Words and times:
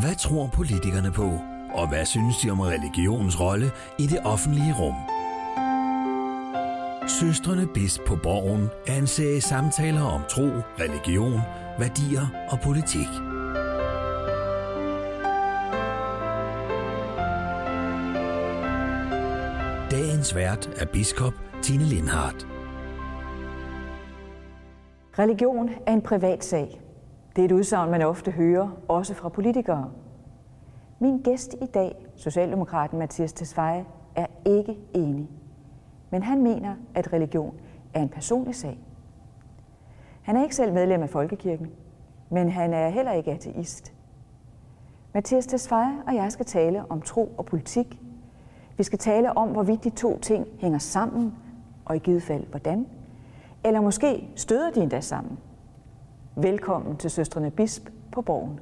Hvad 0.00 0.14
tror 0.14 0.46
politikerne 0.46 1.12
på? 1.12 1.30
Og 1.70 1.88
hvad 1.88 2.04
synes 2.04 2.36
de 2.36 2.50
om 2.50 2.60
religionens 2.60 3.40
rolle 3.40 3.70
i 3.98 4.06
det 4.06 4.18
offentlige 4.24 4.74
rum? 4.80 4.94
Søstrene 7.08 7.66
Bis 7.74 8.00
på 8.06 8.16
Borgen 8.22 8.68
er 8.86 8.98
en 8.98 9.06
serie 9.06 9.40
samtaler 9.40 10.02
om 10.02 10.22
tro, 10.28 10.46
religion, 10.80 11.40
værdier 11.78 12.26
og 12.50 12.60
politik. 12.60 13.08
Dagens 19.90 20.34
vært 20.34 20.70
er 20.76 20.86
biskop 20.92 21.34
Tine 21.62 21.84
Lindhardt. 21.84 22.46
Religion 25.18 25.70
er 25.86 25.92
en 25.92 26.02
privat 26.02 26.44
sag. 26.44 26.87
Det 27.38 27.44
er 27.44 27.48
et 27.48 27.52
udsagn, 27.52 27.90
man 27.90 28.02
ofte 28.02 28.30
hører, 28.30 28.68
også 28.88 29.14
fra 29.14 29.28
politikere. 29.28 29.90
Min 30.98 31.22
gæst 31.22 31.54
i 31.62 31.66
dag, 31.66 32.06
Socialdemokraten 32.16 32.98
Mathias 32.98 33.32
Tesfaye, 33.32 33.84
er 34.14 34.26
ikke 34.46 34.78
enig. 34.94 35.28
Men 36.10 36.22
han 36.22 36.42
mener, 36.42 36.74
at 36.94 37.12
religion 37.12 37.54
er 37.94 38.02
en 38.02 38.08
personlig 38.08 38.54
sag. 38.54 38.78
Han 40.22 40.36
er 40.36 40.42
ikke 40.42 40.54
selv 40.54 40.72
medlem 40.72 41.02
af 41.02 41.10
Folkekirken, 41.10 41.70
men 42.30 42.50
han 42.50 42.72
er 42.72 42.88
heller 42.88 43.12
ikke 43.12 43.32
ateist. 43.32 43.92
Mathias 45.14 45.46
Tesfaye 45.46 46.02
og 46.06 46.14
jeg 46.14 46.32
skal 46.32 46.46
tale 46.46 46.84
om 46.90 47.02
tro 47.02 47.34
og 47.38 47.46
politik. 47.46 48.00
Vi 48.76 48.82
skal 48.82 48.98
tale 48.98 49.36
om, 49.36 49.48
hvorvidt 49.48 49.84
de 49.84 49.90
to 49.90 50.18
ting 50.18 50.46
hænger 50.58 50.78
sammen, 50.78 51.34
og 51.84 51.96
i 51.96 51.98
givet 51.98 52.22
fald 52.22 52.46
hvordan. 52.46 52.86
Eller 53.64 53.80
måske 53.80 54.28
støder 54.36 54.70
de 54.70 54.80
endda 54.80 55.00
sammen. 55.00 55.38
Velkommen 56.42 56.96
til 56.96 57.10
Søstrene 57.10 57.50
Bisp 57.50 57.82
på 58.12 58.22
Borgen. 58.22 58.60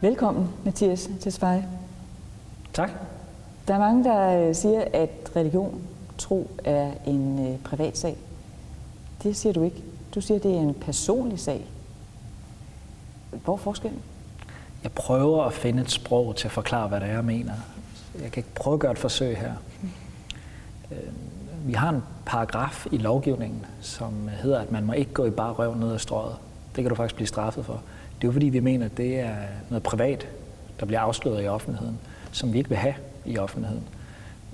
Velkommen, 0.00 0.48
Mathias 0.64 1.10
Tesfaye. 1.20 1.64
Tak. 2.72 2.90
Der 3.68 3.74
er 3.74 3.78
mange, 3.78 4.04
der 4.04 4.48
øh, 4.48 4.54
siger, 4.54 4.84
at 4.92 5.32
religion, 5.36 5.82
tro 6.18 6.50
er 6.64 6.90
en 7.06 7.52
øh, 7.52 7.58
privat 7.58 7.98
sag. 7.98 8.16
Det 9.22 9.36
siger 9.36 9.52
du 9.52 9.62
ikke. 9.62 9.82
Du 10.14 10.20
siger, 10.20 10.38
at 10.38 10.42
det 10.42 10.54
er 10.54 10.60
en 10.60 10.74
personlig 10.74 11.40
sag. 11.40 11.66
Hvor 13.44 13.52
er 13.52 13.58
forskellen? 13.58 14.02
Jeg 14.82 14.92
prøver 14.92 15.44
at 15.44 15.52
finde 15.52 15.82
et 15.82 15.90
sprog 15.90 16.36
til 16.36 16.48
at 16.48 16.52
forklare, 16.52 16.88
hvad 16.88 17.00
det 17.00 17.08
er, 17.08 17.12
jeg 17.12 17.24
mener. 17.24 17.52
Jeg 18.22 18.32
kan 18.32 18.40
ikke 18.40 18.54
prøve 18.54 18.74
at 18.74 18.80
gøre 18.80 18.92
et 18.92 18.98
forsøg 18.98 19.38
her. 19.38 19.52
Vi 21.64 21.72
har 21.72 21.90
en 21.90 22.02
paragraf 22.26 22.86
i 22.92 22.96
lovgivningen, 22.96 23.66
som 23.80 24.28
hedder, 24.42 24.60
at 24.60 24.72
man 24.72 24.84
må 24.84 24.92
ikke 24.92 25.12
gå 25.12 25.24
i 25.24 25.30
bare 25.30 25.52
røv 25.52 25.74
ned 25.74 25.92
ad 25.92 25.98
strøget. 25.98 26.36
Det 26.76 26.84
kan 26.84 26.88
du 26.88 26.94
faktisk 26.94 27.14
blive 27.14 27.26
straffet 27.26 27.64
for. 27.64 27.82
Det 28.16 28.24
er 28.24 28.28
jo 28.28 28.32
fordi, 28.32 28.46
vi 28.46 28.60
mener, 28.60 28.86
at 28.86 28.96
det 28.96 29.20
er 29.20 29.36
noget 29.68 29.82
privat, 29.82 30.28
der 30.80 30.86
bliver 30.86 31.00
afsløret 31.00 31.44
i 31.44 31.46
offentligheden, 31.46 31.98
som 32.32 32.52
vi 32.52 32.58
ikke 32.58 32.68
vil 32.68 32.78
have 32.78 32.94
i 33.26 33.38
offentligheden. 33.38 33.84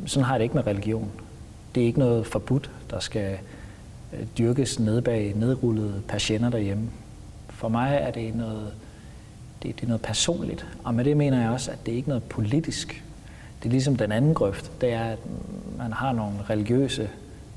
Sådan 0.06 0.24
har 0.24 0.34
jeg 0.34 0.40
det 0.40 0.44
ikke 0.44 0.54
med 0.54 0.66
religion. 0.66 1.10
Det 1.74 1.82
er 1.82 1.86
ikke 1.86 1.98
noget 1.98 2.26
forbudt, 2.26 2.70
der 2.90 3.00
skal 3.00 3.38
øh, 4.12 4.26
dyrkes 4.38 4.80
ned 4.80 5.02
bag 5.02 5.32
nedrullede 5.36 6.02
patienter 6.08 6.50
derhjemme. 6.50 6.90
For 7.48 7.68
mig 7.68 7.98
er 8.02 8.10
det 8.10 8.34
noget, 8.34 8.72
det, 9.62 9.76
det 9.76 9.82
er 9.82 9.86
noget 9.86 10.02
personligt, 10.02 10.66
og 10.84 10.94
med 10.94 11.04
det 11.04 11.16
mener 11.16 11.40
jeg 11.40 11.50
også, 11.50 11.70
at 11.70 11.86
det 11.86 11.92
ikke 11.92 12.06
er 12.06 12.08
noget 12.08 12.22
politisk. 12.22 13.04
Det 13.62 13.68
er 13.68 13.70
ligesom 13.70 13.96
den 13.96 14.12
anden 14.12 14.34
grøft, 14.34 14.70
det 14.80 14.92
er, 14.92 15.04
at 15.04 15.18
man 15.78 15.92
har 15.92 16.12
nogle 16.12 16.34
religiøse 16.50 17.08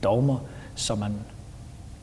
dogmer, 0.03 0.37
som 0.75 0.97
man 0.97 1.13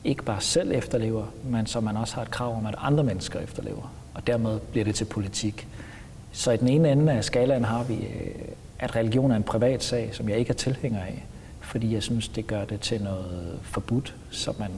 ikke 0.03 0.23
bare 0.23 0.41
selv 0.41 0.71
efterlever, 0.71 1.25
men 1.43 1.65
som 1.65 1.83
man 1.83 1.97
også 1.97 2.15
har 2.15 2.21
et 2.21 2.31
krav 2.31 2.57
om, 2.57 2.65
at 2.65 2.75
andre 2.77 3.03
mennesker 3.03 3.39
efterlever. 3.39 3.93
Og 4.13 4.27
dermed 4.27 4.59
bliver 4.59 4.85
det 4.85 4.95
til 4.95 5.05
politik. 5.05 5.67
Så 6.31 6.51
i 6.51 6.57
den 6.57 6.67
ene 6.67 6.91
ende 6.91 7.13
af 7.13 7.23
skalaen 7.23 7.63
har 7.63 7.83
vi, 7.83 7.93
øh, 7.93 8.31
at 8.79 8.95
religion 8.95 9.31
er 9.31 9.35
en 9.35 9.43
privat 9.43 9.83
sag, 9.83 10.09
som 10.13 10.29
jeg 10.29 10.37
ikke 10.37 10.49
er 10.49 10.55
tilhænger 10.55 11.01
af, 11.01 11.25
fordi 11.59 11.93
jeg 11.93 12.03
synes, 12.03 12.27
det 12.27 12.47
gør 12.47 12.65
det 12.65 12.81
til 12.81 13.03
noget 13.03 13.59
forbudt, 13.61 14.15
som 14.29 14.55
man 14.59 14.71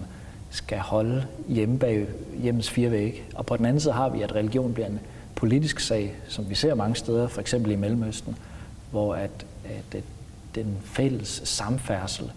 skal 0.49 0.79
holde 0.79 1.25
hjemme 1.47 1.79
bag 1.79 2.05
hjemmets 2.41 2.69
fire 2.69 2.91
vægge. 2.91 3.21
Og 3.35 3.45
på 3.45 3.57
den 3.57 3.65
anden 3.65 3.79
side 3.79 3.93
har 3.93 4.09
vi, 4.09 4.21
at 4.21 4.35
religion 4.35 4.73
bliver 4.73 4.87
en 4.87 4.99
politisk 5.35 5.79
sag, 5.79 6.15
som 6.27 6.49
vi 6.49 6.55
ser 6.55 6.75
mange 6.75 6.95
steder, 6.95 7.27
for 7.27 7.41
eksempel 7.41 7.71
i 7.71 7.75
Mellemøsten, 7.75 8.35
hvor 8.91 9.15
at, 9.15 9.45
at 9.65 10.03
den 10.55 10.77
fælles 10.83 11.41
samfærdsel 11.43 12.31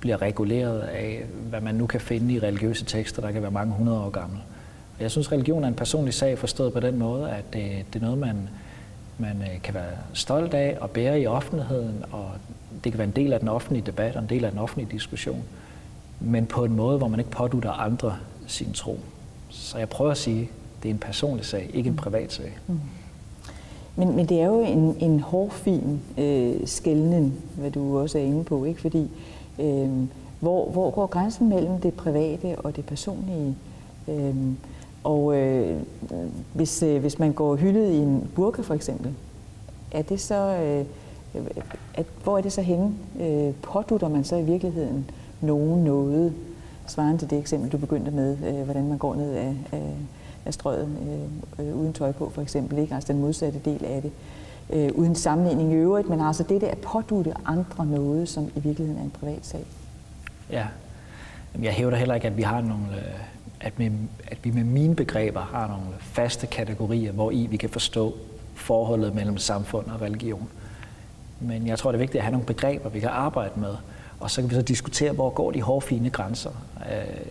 bliver 0.00 0.22
reguleret 0.22 0.80
af, 0.80 1.24
hvad 1.48 1.60
man 1.60 1.74
nu 1.74 1.86
kan 1.86 2.00
finde 2.00 2.34
i 2.34 2.38
religiøse 2.38 2.84
tekster, 2.84 3.22
der 3.22 3.30
kan 3.30 3.42
være 3.42 3.50
mange 3.50 3.74
hundrede 3.74 4.00
år 4.00 4.10
gamle. 4.10 4.38
Og 4.96 5.02
jeg 5.02 5.10
synes, 5.10 5.32
religion 5.32 5.64
er 5.64 5.68
en 5.68 5.74
personlig 5.74 6.14
sag, 6.14 6.38
forstået 6.38 6.72
på 6.72 6.80
den 6.80 6.98
måde, 6.98 7.30
at 7.30 7.52
det, 7.52 7.84
det 7.92 8.02
er 8.02 8.04
noget, 8.04 8.18
man, 8.18 8.48
man 9.18 9.42
øh, 9.42 9.62
kan 9.62 9.74
være 9.74 9.92
stolt 10.14 10.54
af 10.54 10.78
og 10.80 10.90
bære 10.90 11.20
i 11.20 11.26
offentligheden, 11.26 12.04
og 12.12 12.30
det 12.84 12.92
kan 12.92 12.98
være 12.98 13.08
en 13.08 13.16
del 13.16 13.32
af 13.32 13.40
den 13.40 13.48
offentlige 13.48 13.86
debat 13.86 14.16
og 14.16 14.22
en 14.22 14.28
del 14.28 14.44
af 14.44 14.50
den 14.50 14.60
offentlige 14.60 14.90
diskussion, 14.92 15.42
men 16.20 16.46
på 16.46 16.64
en 16.64 16.72
måde, 16.76 16.98
hvor 16.98 17.08
man 17.08 17.20
ikke 17.20 17.30
pådutter 17.30 17.70
andre 17.70 18.16
sin 18.46 18.72
tro. 18.72 19.00
Så 19.50 19.78
jeg 19.78 19.88
prøver 19.88 20.10
at 20.10 20.18
sige, 20.18 20.42
at 20.42 20.82
det 20.82 20.88
er 20.88 20.92
en 20.94 20.98
personlig 20.98 21.46
sag, 21.46 21.70
ikke 21.74 21.88
en 21.88 21.96
privat 21.96 22.32
sag. 22.32 22.58
Mm. 22.66 22.80
Men, 23.96 24.16
men 24.16 24.26
det 24.26 24.40
er 24.40 24.46
jo 24.46 24.60
en, 24.60 24.96
en 25.00 25.20
hårfin 25.20 26.00
øh, 26.18 26.66
skældning, 26.66 27.34
hvad 27.56 27.70
du 27.70 27.98
også 27.98 28.18
er 28.18 28.22
inde 28.22 28.44
på, 28.44 28.64
ikke? 28.64 28.80
fordi 28.80 29.10
øh, 29.58 29.88
hvor, 30.40 30.70
hvor 30.70 30.90
går 30.90 31.06
grænsen 31.06 31.48
mellem 31.48 31.80
det 31.80 31.94
private 31.94 32.56
og 32.58 32.76
det 32.76 32.86
personlige? 32.86 33.56
Øh, 34.08 34.34
og 35.04 35.36
øh, 35.36 35.80
hvis, 36.52 36.82
øh, 36.82 37.00
hvis 37.00 37.18
man 37.18 37.32
går 37.32 37.56
hyldet 37.56 37.92
i 37.92 37.96
en 37.96 38.30
burka 38.34 38.62
for 38.62 38.74
eksempel, 38.74 39.14
er 39.92 40.02
det 40.02 40.20
så, 40.20 40.56
øh, 40.56 40.84
at, 41.94 42.06
hvor 42.22 42.38
er 42.38 42.42
det 42.42 42.52
så 42.52 42.62
henne? 42.62 42.94
Øh, 43.20 43.54
pådutter 43.62 44.08
man 44.08 44.24
så 44.24 44.36
i 44.36 44.42
virkeligheden 44.42 45.10
nogen 45.40 45.84
noget, 45.84 46.34
svarende 46.86 47.18
til 47.18 47.30
det 47.30 47.38
eksempel, 47.38 47.72
du 47.72 47.76
begyndte 47.76 48.10
med, 48.10 48.36
øh, 48.46 48.64
hvordan 48.64 48.88
man 48.88 48.98
går 48.98 49.14
ned 49.14 49.32
af, 49.34 49.54
af, 49.72 49.94
af 50.46 50.54
strøget 50.54 50.88
øh, 51.58 51.66
øh, 51.66 51.76
uden 51.76 51.92
tøj 51.92 52.12
på 52.12 52.30
for 52.34 52.42
eksempel, 52.42 52.78
ikke? 52.78 52.94
altså 52.94 53.12
den 53.12 53.20
modsatte 53.20 53.60
del 53.64 53.84
af 53.84 54.02
det, 54.02 54.12
øh, 54.70 54.90
uden 54.94 55.14
sammenligning 55.14 55.72
i 55.72 55.74
øvrigt, 55.74 56.08
men 56.08 56.20
altså 56.20 56.42
det 56.42 56.60
der 56.60 56.68
at 56.68 56.78
pådute 56.78 57.34
andre 57.44 57.86
noget, 57.86 58.28
som 58.28 58.44
i 58.56 58.60
virkeligheden 58.60 59.00
er 59.00 59.04
en 59.04 59.10
privat 59.10 59.46
sag. 59.46 59.64
Ja, 60.50 60.66
jeg 61.62 61.72
hævder 61.72 61.96
heller 61.96 62.14
ikke, 62.14 62.26
at 62.26 62.36
vi 62.36 62.42
har 62.42 62.60
nogle 62.60 62.86
øh, 62.96 63.20
at, 63.60 63.78
med, 63.78 63.90
at 64.26 64.38
vi 64.42 64.50
med 64.50 64.64
mine 64.64 64.96
begreber 64.96 65.40
har 65.40 65.68
nogle 65.68 65.86
faste 66.00 66.46
kategorier, 66.46 67.12
hvor 67.12 67.30
i 67.30 67.46
vi 67.50 67.56
kan 67.56 67.70
forstå 67.70 68.14
forholdet 68.54 69.14
mellem 69.14 69.38
samfund 69.38 69.86
og 69.86 70.00
religion. 70.00 70.48
Men 71.40 71.66
jeg 71.66 71.78
tror, 71.78 71.92
det 71.92 71.96
er 71.96 72.02
vigtigt 72.02 72.18
at 72.18 72.24
have 72.24 72.32
nogle 72.32 72.46
begreber, 72.46 72.88
vi 72.88 73.00
kan 73.00 73.08
arbejde 73.08 73.60
med, 73.60 73.74
og 74.20 74.30
så 74.30 74.40
kan 74.40 74.50
vi 74.50 74.54
så 74.54 74.62
diskutere, 74.62 75.12
hvor 75.12 75.30
går 75.30 75.50
de 75.50 75.62
hårde, 75.62 75.86
fine 75.86 76.10
grænser. 76.10 76.50
Øh, 76.92 77.26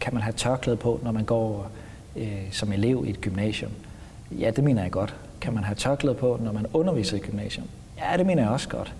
kan 0.00 0.14
man 0.14 0.22
have 0.22 0.32
tørklæde 0.32 0.76
på, 0.76 1.00
når 1.02 1.12
man 1.12 1.24
går 1.24 1.70
øh, 2.16 2.42
som 2.50 2.72
elev 2.72 3.04
i 3.06 3.10
et 3.10 3.20
gymnasium? 3.20 3.70
Ja, 4.30 4.50
det 4.50 4.64
mener 4.64 4.82
jeg 4.82 4.90
godt. 4.90 5.14
Kan 5.40 5.54
man 5.54 5.64
have 5.64 5.74
tørklæde 5.74 6.14
på, 6.14 6.38
når 6.42 6.52
man 6.52 6.66
underviser 6.72 7.16
i 7.16 7.20
gymnasium? 7.20 7.66
Ja, 7.98 8.16
det 8.16 8.26
mener 8.26 8.42
jeg 8.42 8.50
også 8.50 8.68
godt. 8.68 8.94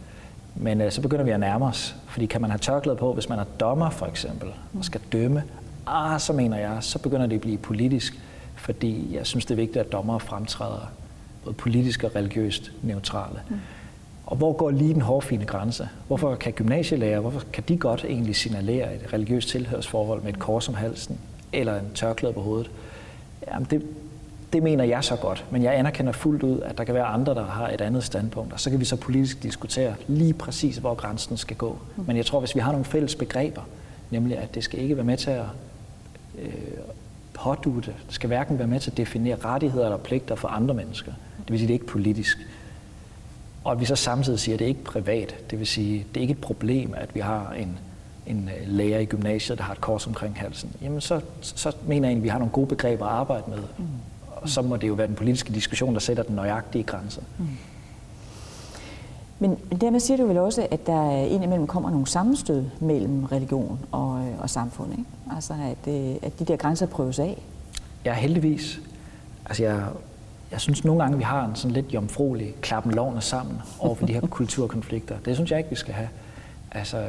Men 0.54 0.80
øh, 0.80 0.92
så 0.92 1.00
begynder 1.00 1.24
vi 1.24 1.30
at 1.30 1.40
nærme 1.40 1.66
os, 1.66 1.94
fordi 2.06 2.26
kan 2.26 2.40
man 2.40 2.50
have 2.50 2.58
tørklæde 2.58 2.96
på, 2.96 3.14
hvis 3.14 3.28
man 3.28 3.38
er 3.38 3.44
dommer 3.44 3.90
for 3.90 4.06
eksempel, 4.06 4.48
og 4.78 4.84
skal 4.84 5.00
dømme 5.12 5.42
ah, 5.86 6.20
så 6.20 6.32
mener 6.32 6.58
jeg, 6.58 6.76
så 6.80 6.98
begynder 6.98 7.26
det 7.26 7.34
at 7.34 7.40
blive 7.40 7.58
politisk, 7.58 8.20
fordi 8.56 9.14
jeg 9.14 9.26
synes, 9.26 9.44
det 9.44 9.54
er 9.54 9.56
vigtigt, 9.56 9.84
at 9.84 9.92
dommere 9.92 10.20
fremtræder 10.20 10.92
både 11.44 11.54
politisk 11.54 12.04
og 12.04 12.16
religiøst 12.16 12.72
neutrale. 12.82 13.40
Mm. 13.48 13.56
Og 14.26 14.36
hvor 14.36 14.52
går 14.52 14.70
lige 14.70 14.94
den 14.94 15.02
hårfine 15.02 15.44
grænse? 15.44 15.88
Hvorfor 16.06 16.34
kan 16.34 16.52
gymnasielærer, 16.52 17.20
hvorfor 17.20 17.42
kan 17.52 17.64
de 17.68 17.76
godt 17.76 18.04
egentlig 18.08 18.36
signalere 18.36 18.94
et 18.94 19.12
religiøst 19.12 19.48
tilhørsforhold 19.48 20.22
med 20.22 20.32
et 20.32 20.38
kors 20.38 20.68
om 20.68 20.74
halsen 20.74 21.18
eller 21.52 21.80
en 21.80 21.90
tørklæde 21.94 22.32
på 22.32 22.40
hovedet? 22.40 22.70
Jamen 23.50 23.66
det, 23.70 23.82
det 24.52 24.62
mener 24.62 24.84
jeg 24.84 25.04
så 25.04 25.16
godt, 25.16 25.44
men 25.50 25.62
jeg 25.62 25.78
anerkender 25.78 26.12
fuldt 26.12 26.42
ud, 26.42 26.60
at 26.60 26.78
der 26.78 26.84
kan 26.84 26.94
være 26.94 27.04
andre, 27.04 27.34
der 27.34 27.44
har 27.44 27.68
et 27.68 27.80
andet 27.80 28.04
standpunkt, 28.04 28.52
og 28.52 28.60
så 28.60 28.70
kan 28.70 28.80
vi 28.80 28.84
så 28.84 28.96
politisk 28.96 29.42
diskutere 29.42 29.94
lige 30.08 30.34
præcis, 30.34 30.76
hvor 30.76 30.94
grænsen 30.94 31.36
skal 31.36 31.56
gå. 31.56 31.78
Mm. 31.96 32.04
Men 32.06 32.16
jeg 32.16 32.26
tror, 32.26 32.40
hvis 32.40 32.54
vi 32.54 32.60
har 32.60 32.72
nogle 32.72 32.84
fælles 32.84 33.14
begreber, 33.14 33.62
nemlig 34.10 34.38
at 34.38 34.54
det 34.54 34.64
skal 34.64 34.80
ikke 34.80 34.96
være 34.96 35.04
med 35.04 35.16
til 35.16 35.30
at 35.30 35.44
øh, 36.38 36.52
pådute. 37.34 37.94
Det 38.06 38.14
skal 38.14 38.26
hverken 38.26 38.58
være 38.58 38.68
med 38.68 38.80
til 38.80 38.90
at 38.90 38.96
definere 38.96 39.36
rettigheder 39.44 39.84
eller 39.84 39.98
pligter 39.98 40.34
for 40.34 40.48
andre 40.48 40.74
mennesker. 40.74 41.12
Det 41.38 41.50
vil 41.50 41.58
sige, 41.58 41.68
det 41.68 41.74
er 41.74 41.80
ikke 41.80 41.86
politisk. 41.86 42.38
Og 43.64 43.72
at 43.72 43.80
vi 43.80 43.84
så 43.84 43.96
samtidig 43.96 44.38
siger, 44.38 44.54
at 44.54 44.58
det 44.58 44.64
er 44.64 44.68
ikke 44.68 44.84
privat. 44.84 45.34
Det 45.50 45.58
vil 45.58 45.66
sige, 45.66 46.06
det 46.14 46.16
er 46.16 46.20
ikke 46.20 46.32
et 46.32 46.40
problem, 46.40 46.94
at 46.96 47.14
vi 47.14 47.20
har 47.20 47.52
en, 47.52 47.78
en 48.26 48.50
øh, 48.60 48.68
lærer 48.68 48.98
i 48.98 49.04
gymnasiet, 49.04 49.58
der 49.58 49.64
har 49.64 49.72
et 49.72 49.80
kors 49.80 50.06
omkring 50.06 50.38
halsen. 50.38 50.72
Jamen 50.82 51.00
så, 51.00 51.20
så 51.40 51.72
mener 51.86 52.08
jeg 52.08 52.16
at 52.16 52.22
vi 52.22 52.28
har 52.28 52.38
nogle 52.38 52.52
gode 52.52 52.66
begreber 52.66 53.06
at 53.06 53.12
arbejde 53.12 53.44
med. 53.48 53.58
Mm. 53.78 53.84
Og 54.36 54.48
så 54.48 54.62
må 54.62 54.76
det 54.76 54.88
jo 54.88 54.94
være 54.94 55.06
den 55.06 55.14
politiske 55.14 55.52
diskussion, 55.52 55.94
der 55.94 56.00
sætter 56.00 56.22
den 56.22 56.36
nøjagtige 56.36 56.84
grænse. 56.84 57.20
Mm. 57.38 57.48
Men, 59.38 59.58
men 59.70 59.80
dermed 59.80 60.00
siger 60.00 60.16
du 60.16 60.26
vel 60.26 60.38
også, 60.38 60.66
at 60.70 60.86
der 60.86 61.10
indimellem 61.10 61.66
kommer 61.66 61.90
nogle 61.90 62.06
sammenstød 62.06 62.64
mellem 62.80 63.24
religion 63.24 63.78
og, 63.92 64.20
øh, 64.20 64.40
og 64.40 64.50
samfund, 64.50 64.92
ikke? 64.92 65.04
Altså 65.36 65.52
at, 65.52 65.92
øh, 65.92 66.16
at 66.22 66.38
de 66.38 66.44
der 66.44 66.56
grænser 66.56 66.86
prøves 66.86 67.18
af. 67.18 67.42
Ja, 68.04 68.14
heldigvis. 68.14 68.80
Altså 69.46 69.62
jeg, 69.62 69.84
jeg 70.50 70.60
synes 70.60 70.84
nogle 70.84 71.02
gange, 71.02 71.16
vi 71.18 71.22
har 71.22 71.44
en 71.44 71.56
sådan 71.56 71.70
lidt 71.70 71.94
jomfruelig 71.94 72.54
klappen 72.60 72.92
lovene 72.92 73.20
sammen 73.20 73.60
over 73.78 73.94
for 73.94 74.06
de 74.06 74.12
her 74.12 74.20
kulturkonflikter. 74.38 75.16
Det 75.24 75.34
synes 75.34 75.50
jeg 75.50 75.58
ikke, 75.58 75.70
vi 75.70 75.76
skal 75.76 75.94
have. 75.94 76.08
Altså 76.72 77.06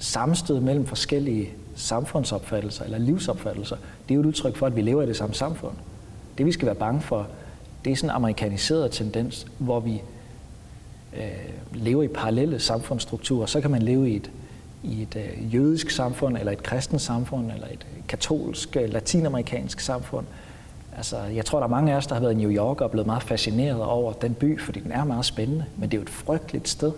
sammenstød 0.00 0.60
mellem 0.60 0.86
forskellige 0.86 1.50
samfundsopfattelser 1.74 2.84
eller 2.84 2.98
livsopfattelser, 2.98 3.76
det 3.76 4.10
er 4.10 4.14
jo 4.14 4.20
et 4.20 4.26
udtryk 4.26 4.56
for, 4.56 4.66
at 4.66 4.76
vi 4.76 4.82
lever 4.82 5.02
i 5.02 5.06
det 5.06 5.16
samme 5.16 5.34
samfund. 5.34 5.72
Det 6.38 6.46
vi 6.46 6.52
skal 6.52 6.66
være 6.66 6.74
bange 6.74 7.00
for, 7.00 7.26
det 7.84 7.92
er 7.92 7.96
sådan 7.96 8.10
en 8.10 8.14
amerikaniseret 8.14 8.90
tendens, 8.90 9.46
hvor 9.58 9.80
vi 9.80 10.02
øh, 11.16 11.22
lever 11.72 12.02
i 12.02 12.08
parallelle 12.08 12.60
samfundsstrukturer. 12.60 13.46
Så 13.46 13.60
kan 13.60 13.70
man 13.70 13.82
leve 13.82 14.10
i 14.10 14.16
et, 14.16 14.30
i 14.82 15.02
et 15.02 15.16
øh, 15.16 15.54
jødisk 15.54 15.90
samfund, 15.90 16.36
eller 16.36 16.52
et 16.52 16.62
kristent 16.62 17.00
samfund, 17.00 17.52
eller 17.52 17.66
et 17.66 17.86
katolsk, 18.08 18.76
øh, 18.76 18.92
latinamerikansk 18.92 19.80
samfund. 19.80 20.26
Altså, 20.96 21.22
jeg 21.22 21.44
tror, 21.44 21.58
der 21.58 21.66
er 21.66 21.70
mange 21.70 21.92
af 21.92 21.96
os, 21.96 22.06
der 22.06 22.14
har 22.14 22.20
været 22.20 22.32
i 22.32 22.36
New 22.36 22.50
York 22.50 22.80
og 22.80 22.86
er 22.86 22.90
blevet 22.90 23.06
meget 23.06 23.22
fascineret 23.22 23.82
over 23.82 24.12
den 24.12 24.34
by, 24.34 24.60
fordi 24.60 24.80
den 24.80 24.92
er 24.92 25.04
meget 25.04 25.24
spændende, 25.24 25.64
men 25.76 25.90
det 25.90 25.96
er 25.96 25.98
jo 25.98 26.02
et 26.02 26.10
frygteligt 26.10 26.68
sted, 26.68 26.92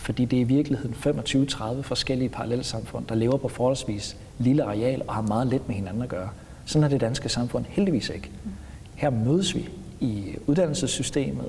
fordi 0.00 0.24
det 0.24 0.36
er 0.36 0.40
i 0.40 0.44
virkeligheden 0.44 0.94
25-30 0.94 1.82
forskellige 1.82 2.28
parallelsamfund, 2.28 3.06
der 3.06 3.14
lever 3.14 3.36
på 3.36 3.48
forholdsvis 3.48 4.16
lille 4.38 4.62
areal 4.64 5.02
og 5.06 5.14
har 5.14 5.22
meget 5.22 5.46
let 5.46 5.68
med 5.68 5.76
hinanden 5.76 6.02
at 6.02 6.08
gøre. 6.08 6.28
Sådan 6.64 6.84
er 6.84 6.88
det 6.88 7.00
danske 7.00 7.28
samfund 7.28 7.64
heldigvis 7.68 8.08
ikke. 8.08 8.30
Her 8.94 9.10
mødes 9.10 9.54
vi 9.54 9.68
i 10.00 10.24
uddannelsessystemet. 10.46 11.46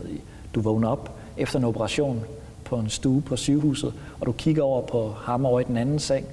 Du 0.56 0.62
vågner 0.62 0.88
op 0.88 1.20
efter 1.38 1.60
en 1.60 1.66
operation 1.66 2.24
på 2.64 2.76
en 2.80 2.90
stue 2.90 3.22
på 3.22 3.36
sygehuset, 3.36 3.94
og 4.20 4.26
du 4.26 4.32
kigger 4.32 4.64
over 4.64 4.82
på 4.82 5.16
ham 5.18 5.46
over 5.46 5.60
i 5.60 5.64
den 5.64 5.78
anden 5.78 6.00
seng. 6.00 6.26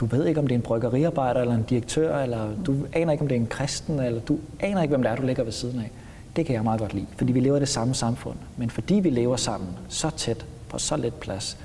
Du 0.00 0.06
ved 0.06 0.26
ikke, 0.26 0.40
om 0.40 0.46
det 0.46 0.54
er 0.54 0.58
en 0.58 0.62
bryggeriarbejder 0.62 1.40
eller 1.40 1.54
en 1.54 1.62
direktør, 1.62 2.18
eller 2.18 2.48
du 2.66 2.76
aner 2.92 3.12
ikke, 3.12 3.22
om 3.22 3.28
det 3.28 3.36
er 3.36 3.40
en 3.40 3.46
kristen, 3.46 3.98
eller 3.98 4.20
du 4.20 4.38
aner 4.60 4.82
ikke, 4.82 4.92
hvem 4.92 5.02
det 5.02 5.12
er, 5.12 5.16
du 5.16 5.22
ligger 5.22 5.44
ved 5.44 5.52
siden 5.52 5.80
af. 5.80 5.90
Det 6.36 6.46
kan 6.46 6.54
jeg 6.54 6.64
meget 6.64 6.80
godt 6.80 6.94
lide, 6.94 7.06
fordi 7.16 7.32
vi 7.32 7.40
lever 7.40 7.56
i 7.56 7.60
det 7.60 7.68
samme 7.68 7.94
samfund. 7.94 8.36
Men 8.56 8.70
fordi 8.70 8.94
vi 8.94 9.10
lever 9.10 9.36
sammen 9.36 9.68
så 9.88 10.10
tæt, 10.10 10.46
på 10.68 10.78
så 10.78 10.96
lidt 10.96 11.20
plads, 11.20 11.58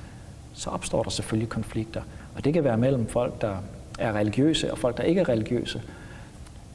så 0.53 0.69
opstår 0.69 1.03
der 1.03 1.09
selvfølgelig 1.09 1.49
konflikter. 1.49 2.01
Og 2.35 2.43
det 2.43 2.53
kan 2.53 2.63
være 2.63 2.77
mellem 2.77 3.07
folk, 3.07 3.41
der 3.41 3.55
er 3.99 4.13
religiøse, 4.13 4.71
og 4.71 4.77
folk, 4.77 4.97
der 4.97 5.03
ikke 5.03 5.21
er 5.21 5.29
religiøse. 5.29 5.81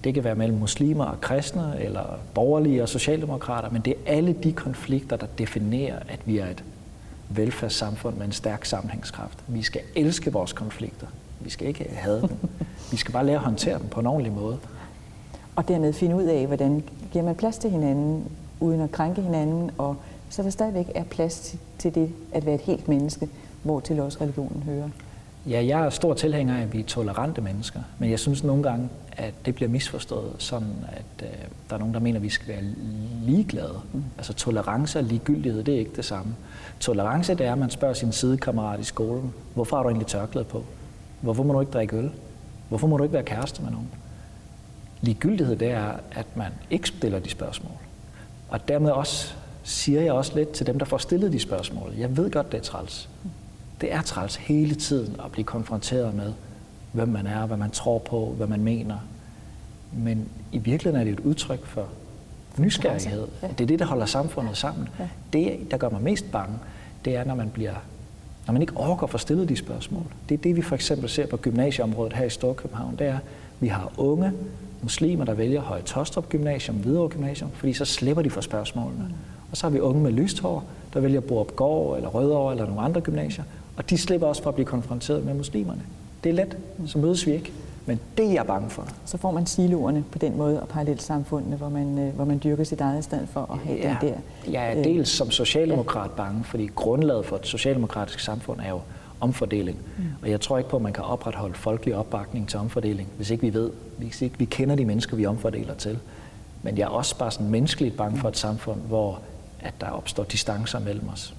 Det 0.04 0.14
kan 0.14 0.24
være 0.24 0.34
mellem 0.34 0.58
muslimer 0.58 1.04
og 1.04 1.20
kristne, 1.20 1.74
eller 1.80 2.04
borgerlige 2.34 2.82
og 2.82 2.88
socialdemokrater, 2.88 3.70
men 3.70 3.82
det 3.82 3.94
er 4.06 4.16
alle 4.16 4.32
de 4.32 4.52
konflikter, 4.52 5.16
der 5.16 5.26
definerer, 5.38 5.98
at 6.08 6.20
vi 6.24 6.38
er 6.38 6.46
et 6.46 6.64
velfærdssamfund 7.28 8.16
med 8.16 8.26
en 8.26 8.32
stærk 8.32 8.64
sammenhængskraft. 8.64 9.38
Vi 9.46 9.62
skal 9.62 9.80
elske 9.96 10.32
vores 10.32 10.52
konflikter. 10.52 11.06
Vi 11.40 11.50
skal 11.50 11.68
ikke 11.68 11.90
have 11.92 12.20
dem. 12.20 12.30
Vi 12.90 12.96
skal 12.96 13.12
bare 13.12 13.26
lære 13.26 13.36
at 13.36 13.42
håndtere 13.42 13.78
dem 13.78 13.88
på 13.88 14.00
en 14.00 14.06
ordentlig 14.06 14.32
måde. 14.32 14.58
Og 15.56 15.68
dermed 15.68 15.92
finde 15.92 16.16
ud 16.16 16.22
af, 16.24 16.46
hvordan 16.46 16.82
giver 17.12 17.24
man 17.24 17.34
plads 17.34 17.58
til 17.58 17.70
hinanden, 17.70 18.24
uden 18.60 18.80
at 18.80 18.92
krænke 18.92 19.22
hinanden, 19.22 19.70
og 19.78 19.96
så 20.30 20.42
der 20.42 20.50
stadigvæk 20.50 20.86
er 20.94 21.04
plads 21.04 21.56
til 21.78 21.94
det 21.94 22.12
at 22.32 22.46
være 22.46 22.54
et 22.54 22.60
helt 22.60 22.88
menneske, 22.88 23.28
hvor 23.62 23.80
til 23.80 24.00
også 24.00 24.18
religionen 24.20 24.62
hører. 24.62 24.88
Ja, 25.46 25.64
jeg 25.66 25.86
er 25.86 25.90
stor 25.90 26.14
tilhænger 26.14 26.56
af, 26.56 26.62
at 26.62 26.72
vi 26.72 26.80
er 26.80 26.84
tolerante 26.84 27.40
mennesker, 27.40 27.80
men 27.98 28.10
jeg 28.10 28.18
synes 28.18 28.44
nogle 28.44 28.62
gange, 28.62 28.88
at 29.12 29.34
det 29.46 29.54
bliver 29.54 29.68
misforstået, 29.68 30.32
sådan 30.38 30.74
at 30.88 31.26
øh, 31.26 31.28
der 31.70 31.74
er 31.74 31.78
nogen, 31.78 31.94
der 31.94 32.00
mener, 32.00 32.18
at 32.18 32.22
vi 32.22 32.28
skal 32.28 32.48
være 32.48 32.62
ligeglade. 33.22 33.80
Mm. 33.92 34.04
Altså 34.18 34.32
tolerance 34.32 34.98
og 34.98 35.04
ligegyldighed, 35.04 35.62
det 35.62 35.74
er 35.74 35.78
ikke 35.78 35.96
det 35.96 36.04
samme. 36.04 36.34
Tolerance, 36.80 37.34
det 37.34 37.46
er, 37.46 37.52
at 37.52 37.58
man 37.58 37.70
spørger 37.70 37.94
sin 37.94 38.12
sidekammerat 38.12 38.80
i 38.80 38.84
skolen, 38.84 39.34
hvorfor 39.54 39.76
har 39.76 39.82
du 39.82 39.88
egentlig 39.88 40.06
tørklæde 40.06 40.44
på? 40.44 40.64
Hvorfor 41.20 41.42
må 41.42 41.52
du 41.52 41.60
ikke 41.60 41.72
drikke 41.72 41.96
øl? 41.96 42.10
Hvorfor 42.68 42.86
må 42.86 42.96
du 42.96 43.02
ikke 43.02 43.14
være 43.14 43.22
kæreste 43.22 43.62
med 43.62 43.70
nogen? 43.70 43.88
Ligegyldighed, 45.00 45.56
det 45.56 45.70
er, 45.70 45.92
at 46.12 46.26
man 46.34 46.52
ikke 46.70 46.88
stiller 46.88 47.18
de 47.18 47.30
spørgsmål. 47.30 47.72
Og 48.48 48.68
dermed 48.68 48.90
også 48.90 49.34
siger 49.62 50.00
jeg 50.00 50.12
også 50.12 50.32
lidt 50.34 50.50
til 50.50 50.66
dem, 50.66 50.78
der 50.78 50.86
får 50.86 50.98
stillet 50.98 51.32
de 51.32 51.38
spørgsmål. 51.38 51.92
Jeg 51.98 52.16
ved 52.16 52.30
godt, 52.30 52.52
det 52.52 52.58
er 52.58 52.62
træls. 52.62 53.08
Det 53.80 53.92
er 53.92 54.02
træls 54.02 54.36
hele 54.36 54.74
tiden 54.74 55.16
at 55.24 55.32
blive 55.32 55.44
konfronteret 55.44 56.14
med, 56.14 56.32
hvem 56.92 57.08
man 57.08 57.26
er, 57.26 57.46
hvad 57.46 57.56
man 57.56 57.70
tror 57.70 57.98
på, 57.98 58.34
hvad 58.36 58.46
man 58.46 58.60
mener. 58.60 58.96
Men 59.92 60.28
i 60.52 60.58
virkeligheden 60.58 61.00
er 61.00 61.04
det 61.10 61.20
et 61.20 61.26
udtryk 61.26 61.66
for 61.66 61.88
nysgerrighed. 62.56 63.26
Det 63.42 63.60
er 63.60 63.66
det, 63.66 63.78
der 63.78 63.86
holder 63.86 64.06
samfundet 64.06 64.56
sammen. 64.56 64.88
Det, 65.32 65.58
der 65.70 65.76
gør 65.76 65.88
mig 65.88 66.02
mest 66.02 66.30
bange, 66.32 66.58
det 67.04 67.16
er, 67.16 67.24
når 67.24 67.34
man 67.34 67.50
bliver 67.50 67.74
når 68.48 68.52
man 68.52 68.62
ikke 68.62 68.76
orker 68.76 69.04
at 69.04 69.10
få 69.10 69.18
stillet 69.18 69.48
de 69.48 69.56
spørgsmål. 69.56 70.04
Det 70.28 70.34
er 70.34 70.38
det, 70.38 70.56
vi 70.56 70.62
for 70.62 70.74
eksempel 70.74 71.08
ser 71.08 71.26
på 71.26 71.36
gymnasieområdet 71.36 72.12
her 72.12 72.24
i 72.24 72.30
Storkøbenhavn. 72.30 72.96
Det 72.98 73.06
er, 73.06 73.14
at 73.16 73.22
vi 73.60 73.68
har 73.68 73.92
unge 73.96 74.32
muslimer, 74.82 75.24
der 75.24 75.34
vælger 75.34 75.60
Høje 75.60 75.82
Tostrup 75.82 76.28
Gymnasium, 76.28 76.76
Hvidovre 76.76 77.08
Gymnasium, 77.08 77.50
fordi 77.54 77.72
så 77.72 77.84
slipper 77.84 78.22
de 78.22 78.30
for 78.30 78.40
spørgsmålene. 78.40 79.04
Mm. 79.04 79.14
Og 79.50 79.56
så 79.56 79.66
har 79.66 79.70
vi 79.70 79.80
unge 79.80 80.02
med 80.02 80.12
lyst 80.12 80.40
hår, 80.40 80.64
der 80.94 81.00
vælger 81.00 81.20
Borup 81.20 81.56
Gård 81.56 81.96
eller 81.96 82.08
Rødovre 82.08 82.52
eller 82.52 82.66
nogle 82.66 82.80
andre 82.80 83.00
gymnasier, 83.00 83.44
og 83.76 83.90
de 83.90 83.98
slipper 83.98 84.26
også 84.26 84.42
for 84.42 84.50
at 84.50 84.54
blive 84.54 84.66
konfronteret 84.66 85.24
med 85.24 85.34
muslimerne. 85.34 85.82
Det 86.24 86.30
er 86.30 86.34
let, 86.34 86.56
så 86.86 86.98
mødes 86.98 87.26
vi 87.26 87.32
ikke. 87.32 87.52
Men 87.88 88.00
det 88.16 88.26
er 88.26 88.32
jeg 88.32 88.46
bange 88.46 88.70
for. 88.70 88.88
Så 89.04 89.18
får 89.18 89.30
man 89.30 89.46
siloerne 89.46 90.04
på 90.12 90.18
den 90.18 90.36
måde 90.36 90.62
og 90.62 90.68
parallelsamfundene, 90.68 91.56
hvor 91.56 91.68
man, 91.68 91.98
øh, 91.98 92.14
hvor 92.14 92.24
man 92.24 92.40
dyrker 92.44 92.64
sit 92.64 92.80
eget 92.80 93.04
stand 93.04 93.26
for 93.26 93.50
at 93.52 93.58
have 93.58 93.78
ja, 93.78 93.96
den 94.00 94.08
der... 94.08 94.16
Jeg 94.50 94.72
er 94.72 94.78
øh, 94.78 94.84
dels 94.84 95.08
som 95.08 95.30
socialdemokrat 95.30 96.10
bange, 96.10 96.44
fordi 96.44 96.70
grundlaget 96.74 97.26
for 97.26 97.36
et 97.36 97.46
socialdemokratisk 97.46 98.20
samfund 98.20 98.60
er 98.60 98.68
jo 98.68 98.80
omfordeling. 99.20 99.78
Mm. 99.98 100.04
Og 100.22 100.30
jeg 100.30 100.40
tror 100.40 100.58
ikke 100.58 100.70
på, 100.70 100.76
at 100.76 100.82
man 100.82 100.92
kan 100.92 101.04
opretholde 101.04 101.54
folkelig 101.54 101.96
opbakning 101.96 102.48
til 102.48 102.58
omfordeling, 102.58 103.08
hvis 103.16 103.30
ikke 103.30 103.42
vi 103.42 103.54
ved, 103.54 103.70
hvis 103.98 104.22
ikke 104.22 104.38
vi 104.38 104.44
kender 104.44 104.74
de 104.74 104.84
mennesker, 104.84 105.16
vi 105.16 105.26
omfordeler 105.26 105.74
til. 105.74 105.98
Men 106.62 106.78
jeg 106.78 106.84
er 106.84 106.88
også 106.88 107.18
bare 107.18 107.30
sådan 107.30 107.50
menneskeligt 107.50 107.96
bange 107.96 108.18
for 108.18 108.28
et 108.28 108.36
samfund, 108.36 108.80
hvor 108.80 109.20
at 109.60 109.74
der 109.80 109.90
opstår 109.90 110.24
distancer 110.24 110.78
mellem 110.78 111.08
os. 111.08 111.34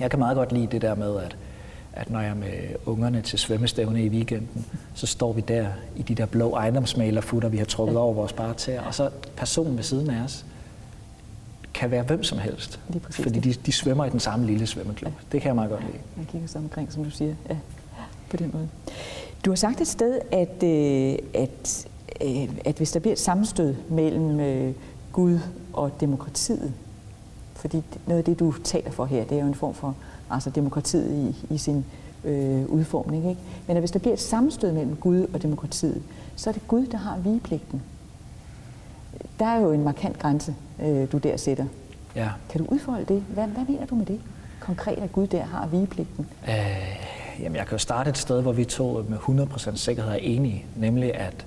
Jeg 0.00 0.10
kan 0.10 0.18
meget 0.18 0.36
godt 0.36 0.52
lide 0.52 0.66
det 0.66 0.82
der 0.82 0.94
med, 0.94 1.16
at 1.18 1.36
at 1.92 2.10
når 2.10 2.20
jeg 2.20 2.30
er 2.30 2.34
med 2.34 2.68
ungerne 2.86 3.22
til 3.22 3.38
svømmestævne 3.38 4.04
i 4.04 4.08
weekenden, 4.08 4.66
så 4.94 5.06
står 5.06 5.32
vi 5.32 5.40
der 5.40 5.66
i 5.96 6.02
de 6.02 6.14
der 6.14 6.26
blå 6.26 6.54
ejendomsmalerfutter, 6.54 7.48
vi 7.48 7.58
har 7.58 7.64
trukket 7.64 7.96
over 7.96 8.14
vores 8.14 8.32
barter, 8.32 8.80
og 8.80 8.94
så 8.94 9.10
personen 9.36 9.76
ved 9.76 9.84
siden 9.84 10.10
af 10.10 10.24
os 10.24 10.44
kan 11.74 11.90
være 11.90 12.02
hvem 12.02 12.22
som 12.22 12.38
helst, 12.38 12.80
fordi 13.10 13.40
de, 13.40 13.52
de 13.52 13.72
svømmer 13.72 14.04
i 14.04 14.10
den 14.10 14.20
samme 14.20 14.46
lille 14.46 14.66
svømmeklub. 14.66 15.12
Ja. 15.12 15.18
Det 15.32 15.40
kan 15.40 15.48
jeg 15.48 15.54
meget 15.54 15.70
godt 15.70 15.80
lide. 15.80 15.98
Jeg 16.18 16.26
kigger 16.26 16.48
så 16.48 16.58
omkring, 16.58 16.92
som 16.92 17.04
du 17.04 17.10
siger, 17.10 17.34
ja, 17.50 17.56
på 18.30 18.36
den 18.36 18.50
måde. 18.52 18.68
Du 19.44 19.50
har 19.50 19.56
sagt 19.56 19.80
et 19.80 19.88
sted, 19.88 20.18
at, 20.32 20.62
øh, 20.62 21.42
at, 21.42 21.86
øh, 22.24 22.48
at 22.64 22.76
hvis 22.76 22.92
der 22.92 23.00
bliver 23.00 23.12
et 23.12 23.18
sammenstød 23.18 23.74
mellem 23.88 24.40
øh, 24.40 24.74
Gud 25.12 25.38
og 25.72 26.00
demokratiet, 26.00 26.72
fordi 27.62 27.82
noget 28.06 28.18
af 28.18 28.24
det, 28.24 28.38
du 28.38 28.52
taler 28.64 28.90
for 28.90 29.04
her, 29.04 29.24
det 29.24 29.36
er 29.36 29.40
jo 29.40 29.46
en 29.46 29.54
form 29.54 29.74
for 29.74 29.94
altså 30.30 30.50
demokratiet 30.50 31.10
i, 31.10 31.54
i 31.54 31.58
sin 31.58 31.84
øh, 32.24 32.66
udformning. 32.66 33.28
Ikke? 33.28 33.40
Men 33.66 33.76
at 33.76 33.80
hvis 33.80 33.90
der 33.90 33.98
bliver 33.98 34.12
et 34.12 34.20
sammenstød 34.20 34.72
mellem 34.72 34.96
Gud 34.96 35.26
og 35.34 35.42
demokratiet, 35.42 36.02
så 36.36 36.50
er 36.50 36.54
det 36.54 36.68
Gud, 36.68 36.86
der 36.86 36.98
har 36.98 37.18
vigepligten. 37.18 37.82
Der 39.38 39.46
er 39.46 39.60
jo 39.60 39.72
en 39.72 39.84
markant 39.84 40.18
grænse, 40.18 40.54
øh, 40.82 41.12
du 41.12 41.18
der 41.18 41.36
sætter. 41.36 41.64
Ja. 42.16 42.28
Kan 42.48 42.64
du 42.64 42.74
udfolde 42.74 43.04
det? 43.04 43.24
Hvad, 43.28 43.46
hvad 43.46 43.64
mener 43.68 43.86
du 43.86 43.94
med 43.94 44.06
det? 44.06 44.20
Konkret, 44.60 44.98
at 44.98 45.12
Gud 45.12 45.26
der 45.26 45.42
har 45.42 45.66
vigepligten? 45.66 46.26
Øh, 46.48 46.54
jamen, 47.40 47.56
jeg 47.56 47.66
kan 47.66 47.72
jo 47.72 47.78
starte 47.78 48.10
et 48.10 48.18
sted, 48.18 48.42
hvor 48.42 48.52
vi 48.52 48.64
to 48.64 49.04
med 49.08 49.18
100% 49.18 49.76
sikkerhed 49.76 50.12
er 50.12 50.16
enige, 50.16 50.64
nemlig 50.76 51.14
at 51.14 51.46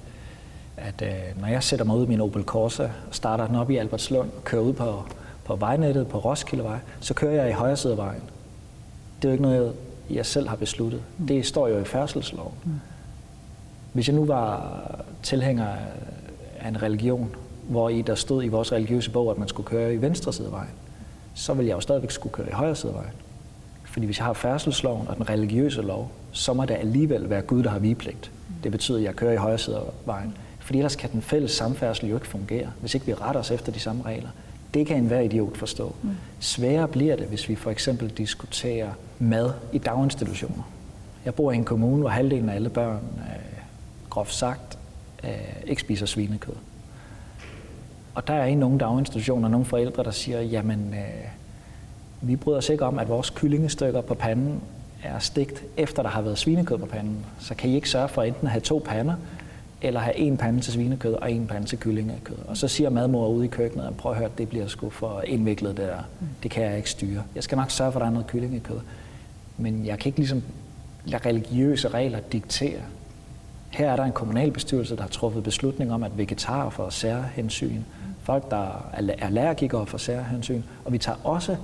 at 0.78 1.02
øh, 1.02 1.42
når 1.42 1.48
jeg 1.48 1.64
sætter 1.64 1.86
mig 1.86 1.96
ud 1.96 2.06
i 2.06 2.10
min 2.10 2.22
Opel 2.22 2.44
Corsa, 2.44 2.88
starter 3.12 3.48
den 3.48 3.56
op 3.56 3.72
i 3.72 3.78
Albertslund, 3.78 4.30
kører 4.44 4.62
ud 4.62 4.74
på, 4.74 5.04
på 5.46 5.56
vejnettet 5.56 6.08
på 6.08 6.18
Roskildevej, 6.18 6.80
så 7.00 7.14
kører 7.14 7.34
jeg 7.34 7.50
i 7.50 7.54
højre 7.54 7.78
side 7.78 7.94
af 7.94 7.98
vejen 7.98 8.22
det 9.22 9.28
er 9.28 9.32
jo 9.32 9.34
ikke 9.34 9.42
noget, 9.42 9.74
jeg 10.10 10.26
selv 10.26 10.48
har 10.48 10.56
besluttet. 10.56 11.02
Mm. 11.18 11.28
Det 11.28 11.46
står 11.46 11.68
jo 11.68 11.80
i 11.80 11.84
færdselsloven. 11.84 12.54
Mm. 12.64 12.72
Hvis 13.94 14.08
jeg 14.08 14.16
nu 14.16 14.26
var 14.26 14.82
tilhænger 15.24 15.68
af 16.60 16.68
en 16.68 16.82
religion, 16.82 17.36
hvor 17.70 17.90
i 17.90 18.02
der 18.02 18.16
stod 18.16 18.44
i 18.44 18.48
vores 18.48 18.72
religiøse 18.72 19.12
bog, 19.12 19.32
at 19.32 19.38
man 19.38 19.48
skulle 19.48 19.68
køre 19.68 19.94
i 19.94 20.02
venstre 20.02 20.34
side 20.34 20.48
af 20.48 20.52
vejen, 20.52 20.72
så 21.34 21.54
vil 21.54 21.66
jeg 21.66 21.76
jo 21.76 21.80
stadigvæk 21.80 22.12
skulle 22.12 22.34
køre 22.34 22.50
i 22.50 22.52
højre 22.52 22.76
side 22.76 22.92
af 22.92 22.98
vejen. 22.98 23.14
Fordi 23.84 24.06
hvis 24.06 24.18
jeg 24.18 24.26
har 24.26 24.34
færdselsloven 24.34 25.08
og 25.08 25.16
den 25.16 25.30
religiøse 25.30 25.82
lov, 25.82 26.12
så 26.32 26.54
må 26.54 26.66
det 26.66 26.76
alligevel 26.76 27.30
være 27.30 27.42
Gud, 27.42 27.64
der 27.64 27.70
har 27.70 27.80
vigepligt. 27.80 28.32
Mm. 28.50 28.56
Det 28.64 28.72
betyder, 28.72 28.98
at 28.98 29.04
jeg 29.04 29.16
kører 29.16 29.34
i 29.34 29.38
højre 29.38 29.58
side 29.58 29.76
af 29.76 29.82
vejen. 30.06 30.38
Fordi 30.60 30.80
ellers 30.80 30.96
kan 30.96 31.12
den 31.12 31.22
fælles 31.22 31.52
samfærdsel 31.52 32.10
jo 32.10 32.16
ikke 32.16 32.28
fungere, 32.28 32.68
hvis 32.80 32.94
ikke 32.94 33.06
vi 33.06 33.14
retter 33.14 33.40
os 33.40 33.52
efter 33.52 33.72
de 33.72 33.80
samme 33.80 34.04
regler. 34.04 34.30
Det 34.76 34.88
kan 34.88 34.98
enhver 34.98 35.20
idiot 35.20 35.58
forstå. 35.58 35.96
Mm. 36.04 36.10
Sværere 36.40 36.88
bliver 36.88 37.16
det, 37.16 37.28
hvis 37.28 37.50
vi 37.50 37.56
for 37.56 37.72
eksempel 37.72 38.10
diskuterer 38.10 38.90
mad 39.20 39.52
i 39.74 39.78
daginstitutioner. 39.78 40.64
Jeg 41.26 41.36
bor 41.36 41.52
i 41.52 41.56
en 41.56 41.66
kommune, 41.66 42.00
hvor 42.00 42.10
halvdelen 42.10 42.50
af 42.50 42.56
alle 42.56 42.70
børn, 42.70 43.00
øh, 43.18 43.64
groft 44.10 44.34
sagt, 44.34 44.78
øh, 45.24 45.30
ikke 45.68 45.82
spiser 45.82 46.06
svinekød. 46.06 46.54
Og 48.16 48.28
der 48.28 48.34
er 48.34 48.46
i 48.46 48.56
nogle 48.56 48.80
daginstitutioner 48.80 49.50
nogle 49.50 49.66
forældre, 49.66 50.04
der 50.04 50.12
siger, 50.12 50.42
jamen, 50.42 50.94
øh, 50.94 51.30
vi 52.22 52.36
bryder 52.36 52.58
os 52.58 52.70
ikke 52.70 52.86
om, 52.86 53.00
at 53.00 53.10
vores 53.10 53.30
kyllingestykker 53.30 54.02
på 54.02 54.14
panden 54.14 54.62
er 55.04 55.20
stigt 55.20 55.64
efter 55.78 56.04
der 56.04 56.10
har 56.10 56.22
været 56.22 56.38
svinekød 56.38 56.78
på 56.78 56.86
panden. 56.86 57.26
Så 57.40 57.56
kan 57.56 57.70
I 57.70 57.76
ikke 57.76 57.90
sørge 57.90 58.08
for 58.08 58.24
enten 58.24 58.48
at 58.48 58.52
have 58.52 58.62
to 58.62 58.84
pander, 58.86 59.16
eller 59.82 60.00
have 60.00 60.16
en 60.16 60.38
pande 60.38 60.62
til 60.62 60.74
svinekød 60.74 61.14
og 61.14 61.32
en 61.32 61.48
pande 61.48 61.68
til 61.68 61.80
kyllingekød. 61.80 62.38
Og 62.48 62.58
så 62.58 62.68
siger 62.68 62.90
madmor 62.90 63.28
ude 63.28 63.46
i 63.46 63.48
køkkenet, 63.48 63.94
prøv 63.98 64.12
at 64.12 64.18
høre, 64.18 64.30
det 64.38 64.50
bliver 64.50 64.68
sgu 64.68 64.90
for 64.90 65.22
indviklet 65.22 65.78
det 65.78 65.88
der. 65.88 66.04
Det 66.44 66.52
kan 66.52 66.64
jeg 66.64 66.78
ikke 66.78 66.90
styre. 66.90 67.24
Jeg 67.36 67.44
skal 67.44 67.56
nok 67.56 67.72
sørge 67.72 67.92
for, 67.92 68.00
at 68.00 68.02
der 68.02 68.08
er 68.08 68.14
noget 68.14 68.28
kyllingekød. 68.28 68.80
Men 69.58 69.86
jeg 69.86 70.00
kan 70.00 70.10
ikke 70.10 70.20
ligesom 70.20 70.44
lade 71.06 71.30
religiøse 71.30 71.88
regler 71.88 72.20
diktere. 72.20 72.82
Her 73.70 73.92
er 73.92 73.96
der 73.96 74.04
en 74.04 74.12
kommunalbestyrelse, 74.12 74.96
der 74.96 75.02
har 75.02 75.10
truffet 75.10 75.44
beslutning 75.44 75.94
om, 75.94 76.04
at 76.04 76.18
vegetarer 76.18 76.70
får 76.70 76.90
særhensyn. 76.90 77.82
Folk, 78.24 78.52
der 78.52 78.90
er 78.94 79.14
allergikere 79.20 79.86
får 79.86 79.98
særhensyn. 79.98 80.62
Og 80.86 80.94
vi 80.94 80.98
tager 80.98 81.18
også 81.24 81.56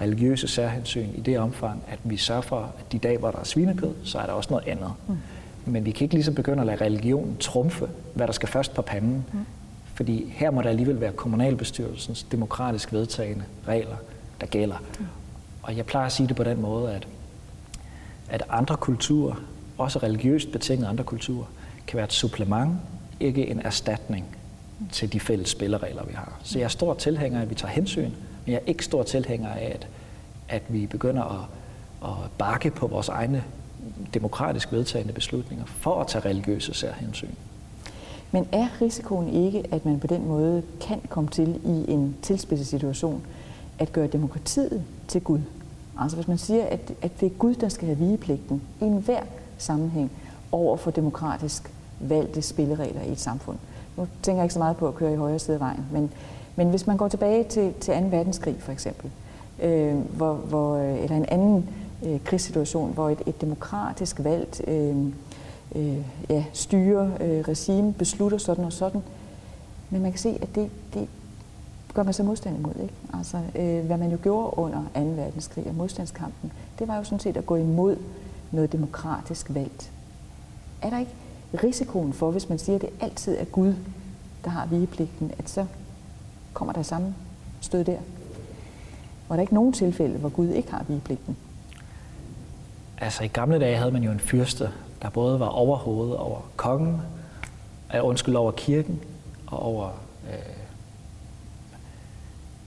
religiøse 0.00 0.48
særhensyn 0.48 1.08
i 1.14 1.20
det 1.20 1.38
omfang, 1.38 1.82
at 1.88 1.98
vi 2.04 2.16
sørger 2.16 2.42
for, 2.42 2.72
at 2.78 2.92
de 2.92 2.98
dage, 2.98 3.18
hvor 3.18 3.30
der 3.30 3.38
er 3.38 3.44
svinekød, 3.44 3.94
så 4.04 4.18
er 4.18 4.26
der 4.26 4.32
også 4.32 4.50
noget 4.50 4.68
andet. 4.68 4.92
Mm. 5.08 5.16
Men 5.66 5.84
vi 5.84 5.90
kan 5.90 6.04
ikke 6.04 6.14
ligesom 6.14 6.34
begynde 6.34 6.60
at 6.60 6.66
lade 6.66 6.84
religionen 6.84 7.36
trumfe, 7.36 7.88
hvad 8.14 8.26
der 8.26 8.32
skal 8.32 8.48
først 8.48 8.74
på 8.74 8.82
panden. 8.82 9.24
Mm. 9.32 9.38
Fordi 9.94 10.32
her 10.36 10.50
må 10.50 10.62
der 10.62 10.68
alligevel 10.68 11.00
være 11.00 11.12
kommunalbestyrelsens 11.12 12.22
demokratisk 12.22 12.92
vedtagende 12.92 13.44
regler, 13.68 13.96
der 14.40 14.46
gælder. 14.46 14.76
Mm. 14.98 15.06
Og 15.62 15.76
jeg 15.76 15.86
plejer 15.86 16.06
at 16.06 16.12
sige 16.12 16.28
det 16.28 16.36
på 16.36 16.44
den 16.44 16.60
måde, 16.60 16.92
at, 16.92 17.08
at 18.28 18.42
andre 18.48 18.76
kulturer, 18.76 19.34
også 19.78 19.98
religiøst 19.98 20.52
betingede 20.52 20.88
andre 20.88 21.04
kulturer, 21.04 21.46
kan 21.86 21.96
være 21.96 22.04
et 22.04 22.12
supplement, 22.12 22.72
ikke 23.20 23.46
en 23.46 23.60
erstatning 23.60 24.24
til 24.92 25.12
de 25.12 25.20
fælles 25.20 25.48
spilleregler, 25.48 26.04
vi 26.04 26.12
har. 26.14 26.32
Så 26.42 26.58
jeg 26.58 26.64
er 26.64 26.68
stor 26.68 26.94
tilhænger 26.94 27.38
af, 27.38 27.42
at 27.42 27.50
vi 27.50 27.54
tager 27.54 27.72
hensyn, 27.72 28.10
men 28.44 28.52
jeg 28.52 28.54
er 28.54 28.66
ikke 28.66 28.84
stor 28.84 29.02
tilhænger 29.02 29.48
af, 29.48 29.72
at, 29.74 29.88
at 30.48 30.62
vi 30.68 30.86
begynder 30.86 31.22
at, 31.22 32.10
at 32.10 32.30
bakke 32.38 32.70
på 32.70 32.86
vores 32.86 33.08
egne 33.08 33.44
demokratisk 34.14 34.72
vedtagende 34.72 35.12
beslutninger 35.12 35.64
for 35.66 36.00
at 36.00 36.06
tage 36.06 36.24
religiøse 36.24 36.74
særhensyn. 36.74 37.28
Men 38.32 38.48
er 38.52 38.68
risikoen 38.80 39.28
ikke, 39.28 39.64
at 39.70 39.84
man 39.84 40.00
på 40.00 40.06
den 40.06 40.28
måde 40.28 40.62
kan 40.80 41.00
komme 41.08 41.30
til 41.30 41.60
i 41.64 41.92
en 41.92 42.16
tilspidset 42.22 42.66
situation, 42.66 43.22
at 43.78 43.92
gøre 43.92 44.06
demokratiet 44.06 44.84
til 45.08 45.20
Gud? 45.20 45.40
Altså 46.00 46.16
hvis 46.16 46.28
man 46.28 46.38
siger, 46.38 46.64
at, 46.64 46.92
at 47.02 47.20
det 47.20 47.26
er 47.26 47.30
Gud, 47.38 47.54
der 47.54 47.68
skal 47.68 47.86
have 47.86 47.98
vigepligten 47.98 48.62
i 48.80 48.84
enhver 48.84 49.22
sammenhæng 49.58 50.10
over 50.52 50.76
for 50.76 50.90
demokratisk 50.90 51.70
valgte 52.00 52.42
spilleregler 52.42 53.02
i 53.02 53.12
et 53.12 53.20
samfund. 53.20 53.56
Nu 53.96 54.08
tænker 54.22 54.38
jeg 54.38 54.44
ikke 54.44 54.54
så 54.54 54.58
meget 54.58 54.76
på 54.76 54.88
at 54.88 54.94
køre 54.94 55.12
i 55.12 55.16
højre 55.16 55.38
side 55.38 55.54
af 55.54 55.60
vejen, 55.60 55.84
men, 55.92 56.10
men 56.56 56.70
hvis 56.70 56.86
man 56.86 56.96
går 56.96 57.08
tilbage 57.08 57.44
til, 57.44 57.72
til 57.80 57.94
2. 57.94 58.00
verdenskrig 58.10 58.56
for 58.58 58.72
eksempel, 58.72 59.10
øh, 59.62 59.94
hvor, 59.94 60.34
hvor, 60.34 60.76
øh, 60.76 61.02
eller 61.02 61.16
en 61.16 61.26
anden 61.28 61.68
øh, 62.04 62.24
krigssituation, 62.24 62.92
hvor 62.92 63.10
et, 63.10 63.22
et 63.26 63.40
demokratisk 63.40 64.24
valgt 64.24 64.68
øh, 64.68 65.06
øh, 65.74 65.98
ja, 66.28 66.44
styre, 66.52 67.12
øh, 67.20 67.40
regime 67.48 67.92
beslutter 67.92 68.38
sådan 68.38 68.64
og 68.64 68.72
sådan. 68.72 69.02
Men 69.90 70.02
man 70.02 70.12
kan 70.12 70.18
se, 70.18 70.38
at 70.42 70.54
det, 70.54 70.70
det 70.94 71.08
gør 71.94 72.02
man 72.02 72.14
så 72.14 72.22
modstand 72.22 72.56
imod. 72.56 72.74
Ikke? 72.82 72.94
Altså, 73.14 73.36
øh, 73.54 73.84
hvad 73.86 73.96
man 73.96 74.10
jo 74.10 74.18
gjorde 74.22 74.58
under 74.58 74.82
2. 74.94 75.00
verdenskrig 75.00 75.66
og 75.66 75.74
modstandskampen, 75.74 76.52
det 76.78 76.88
var 76.88 76.96
jo 76.96 77.04
sådan 77.04 77.20
set 77.20 77.36
at 77.36 77.46
gå 77.46 77.56
imod 77.56 77.96
noget 78.50 78.72
demokratisk 78.72 79.46
valgt. 79.54 79.90
Er 80.82 80.90
der 80.90 80.98
ikke 80.98 81.12
risikoen 81.62 82.12
for, 82.12 82.30
hvis 82.30 82.48
man 82.48 82.58
siger, 82.58 82.76
at 82.76 82.82
det 82.82 82.90
altid 83.00 83.36
er 83.38 83.44
Gud, 83.44 83.74
der 84.44 84.50
har 84.50 84.66
vigepligten, 84.66 85.32
at 85.38 85.50
så 85.50 85.66
kommer 86.52 86.72
der 86.72 86.82
samme 86.82 87.14
stød 87.60 87.84
der? 87.84 87.98
Og 89.28 89.28
der 89.28 89.36
er 89.36 89.40
ikke 89.40 89.54
nogen 89.54 89.72
tilfælde, 89.72 90.18
hvor 90.18 90.28
Gud 90.28 90.48
ikke 90.48 90.70
har 90.70 90.84
vigepligten? 90.88 91.36
Altså 93.02 93.24
i 93.24 93.28
gamle 93.28 93.60
dage 93.60 93.76
havde 93.76 93.90
man 93.90 94.02
jo 94.02 94.10
en 94.10 94.20
fyrste, 94.20 94.70
der 95.02 95.10
både 95.10 95.40
var 95.40 95.46
overhovedet 95.46 96.16
over 96.16 96.40
kongen, 96.56 97.02
øh, 97.94 98.04
undskyld, 98.04 98.34
over 98.34 98.52
kirken 98.52 99.00
og 99.46 99.62
over 99.62 99.88
øh, 100.28 100.38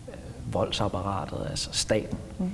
øh, 0.08 0.54
voldsapparatet, 0.54 1.48
altså 1.50 1.70
staten. 1.72 2.18
Mm. 2.39 2.51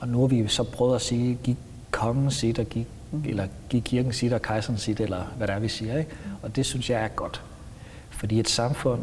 Og 0.00 0.08
nu 0.08 0.20
har 0.20 0.26
vi 0.26 0.48
så 0.48 0.62
prøvet 0.62 0.94
at 0.94 1.00
sige, 1.00 1.38
giv 1.42 1.56
kongen 1.90 2.30
sit, 2.30 2.58
og 2.58 2.66
giv, 2.66 2.84
mm. 3.10 3.24
eller 3.26 3.46
giv 3.68 3.82
kirken 3.82 4.12
sit, 4.12 4.32
og 4.32 4.42
kejseren 4.42 4.78
sit, 4.78 5.00
eller 5.00 5.24
hvad 5.36 5.46
det 5.46 5.54
er, 5.54 5.58
vi 5.58 5.68
siger. 5.68 5.98
Ikke? 5.98 6.10
Og 6.42 6.56
det 6.56 6.66
synes 6.66 6.90
jeg 6.90 7.04
er 7.04 7.08
godt. 7.08 7.42
Fordi 8.10 8.40
et 8.40 8.48
samfund 8.48 9.02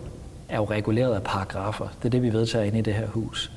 er 0.49 0.57
jo 0.57 0.65
reguleret 0.65 1.15
af 1.15 1.23
paragrafer. 1.23 1.87
Det 1.87 2.05
er 2.05 2.09
det, 2.09 2.21
vi 2.21 2.33
vedtager 2.33 2.65
inde 2.65 2.79
i 2.79 2.81
det 2.81 2.93
her 2.93 3.07
hus. 3.07 3.51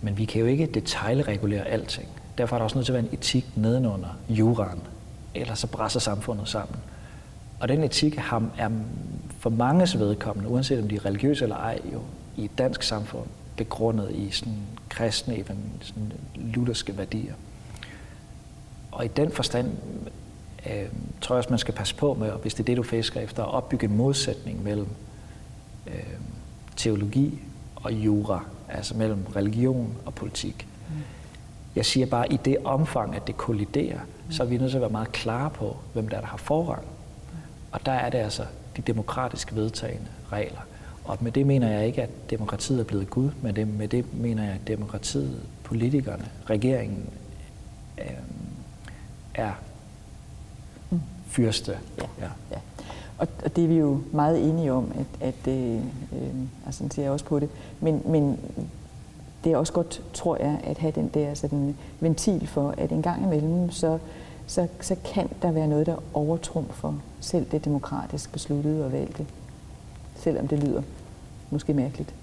Men 0.00 0.18
vi 0.18 0.24
kan 0.24 0.40
jo 0.40 0.46
ikke 0.46 0.66
detaljregulere 0.66 1.64
alting. 1.64 2.08
Derfor 2.38 2.56
er 2.56 2.58
der 2.58 2.64
også 2.64 2.78
nødt 2.78 2.86
til 2.86 2.92
at 2.92 3.02
være 3.02 3.12
en 3.12 3.18
etik 3.18 3.46
nedenunder 3.56 4.08
juraen, 4.28 4.80
ellers 5.34 5.58
så 5.58 5.66
brænder 5.66 6.00
samfundet 6.00 6.48
sammen. 6.48 6.78
Og 7.60 7.68
den 7.68 7.84
etik 7.84 8.18
er 8.18 8.70
for 9.38 9.50
manges 9.50 9.98
vedkommende, 9.98 10.50
uanset 10.50 10.82
om 10.82 10.88
de 10.88 10.96
er 10.96 11.04
religiøse 11.04 11.44
eller 11.44 11.56
ej, 11.56 11.80
jo 11.92 12.00
i 12.36 12.44
et 12.44 12.58
dansk 12.58 12.82
samfund 12.82 13.26
begrundet 13.56 14.10
i 14.10 14.30
sådan 14.30 14.58
kristne, 14.88 15.44
sådan 15.80 16.12
lutherske 16.34 16.98
værdier. 16.98 17.34
Og 18.92 19.04
i 19.04 19.08
den 19.08 19.30
forstand 19.30 19.70
øh, 20.66 20.88
tror 21.20 21.34
jeg 21.34 21.38
også, 21.38 21.50
man 21.50 21.58
skal 21.58 21.74
passe 21.74 21.94
på 21.94 22.14
med, 22.14 22.30
hvis 22.42 22.54
det 22.54 22.60
er 22.60 22.64
det, 22.64 22.76
du 22.76 22.82
fisker 22.82 23.20
efter, 23.20 23.42
at 23.42 23.54
opbygge 23.54 23.86
en 23.86 23.96
modsætning 23.96 24.62
mellem 24.62 24.88
øh, 25.86 25.94
teologi 26.76 27.40
og 27.76 27.92
jura, 27.92 28.44
altså 28.68 28.94
mellem 28.94 29.26
religion 29.36 29.96
og 30.06 30.14
politik. 30.14 30.66
Mm. 30.88 30.94
Jeg 31.76 31.86
siger 31.86 32.06
bare, 32.06 32.24
at 32.24 32.32
i 32.32 32.38
det 32.44 32.56
omfang, 32.64 33.14
at 33.16 33.26
det 33.26 33.36
kolliderer, 33.36 33.98
så 34.30 34.42
er 34.42 34.46
vi 34.46 34.56
nødt 34.56 34.70
til 34.70 34.76
at 34.76 34.80
være 34.80 34.90
meget 34.90 35.12
klare 35.12 35.50
på, 35.50 35.76
hvem 35.92 36.08
der, 36.08 36.16
er, 36.16 36.20
der 36.20 36.28
har 36.28 36.36
forrang. 36.36 36.84
Og 37.72 37.86
der 37.86 37.92
er 37.92 38.10
det 38.10 38.18
altså 38.18 38.42
de 38.76 38.82
demokratisk 38.82 39.54
vedtagende 39.54 40.06
regler. 40.32 40.60
Og 41.04 41.18
med 41.20 41.32
det 41.32 41.46
mener 41.46 41.70
jeg 41.70 41.86
ikke, 41.86 42.02
at 42.02 42.10
demokratiet 42.30 42.80
er 42.80 42.84
blevet 42.84 43.10
Gud, 43.10 43.30
men 43.42 43.56
det, 43.56 43.68
med 43.68 43.88
det 43.88 44.14
mener 44.14 44.44
jeg, 44.44 44.52
at 44.52 44.68
demokratiet, 44.68 45.40
politikerne, 45.64 46.28
regeringen 46.46 47.08
øh, 47.98 48.06
er 49.34 49.52
fyrste. 51.26 51.78
Ja. 51.98 52.06
Ja. 52.20 52.28
ja. 52.50 52.56
Og, 53.18 53.28
og 53.44 53.56
det 53.56 53.64
er 53.64 53.68
vi 53.68 53.78
jo 53.78 54.02
meget 54.12 54.48
enige 54.48 54.72
om, 54.72 54.92
at, 54.98 55.28
at 55.28 55.52
øh, 55.52 55.76
øh, 56.12 56.34
altså, 56.66 56.84
ser 56.90 57.02
jeg 57.02 57.12
også 57.12 57.24
på 57.24 57.38
det. 57.38 57.48
Men, 57.80 58.02
men 58.06 58.38
det 59.44 59.52
er 59.52 59.56
også 59.56 59.72
godt, 59.72 60.02
tror 60.12 60.36
jeg, 60.36 60.60
at 60.64 60.78
have 60.78 60.92
den 60.92 61.08
der 61.08 61.34
sådan, 61.34 61.76
ventil 62.00 62.46
for, 62.46 62.74
at 62.78 62.92
en 62.92 63.02
gang 63.02 63.22
imellem, 63.22 63.70
så, 63.70 63.98
så, 64.46 64.66
så 64.80 64.96
kan 65.14 65.28
der 65.42 65.52
være 65.52 65.68
noget, 65.68 65.86
der 65.86 65.96
overtrumfer 66.14 66.92
selv 67.20 67.46
det 67.50 67.64
demokratisk 67.64 68.32
besluttede 68.32 68.84
og 68.84 68.92
valgte. 68.92 69.26
Selvom 70.16 70.48
det 70.48 70.58
lyder 70.58 70.82
måske 71.50 71.74
mærkeligt. 71.74 72.14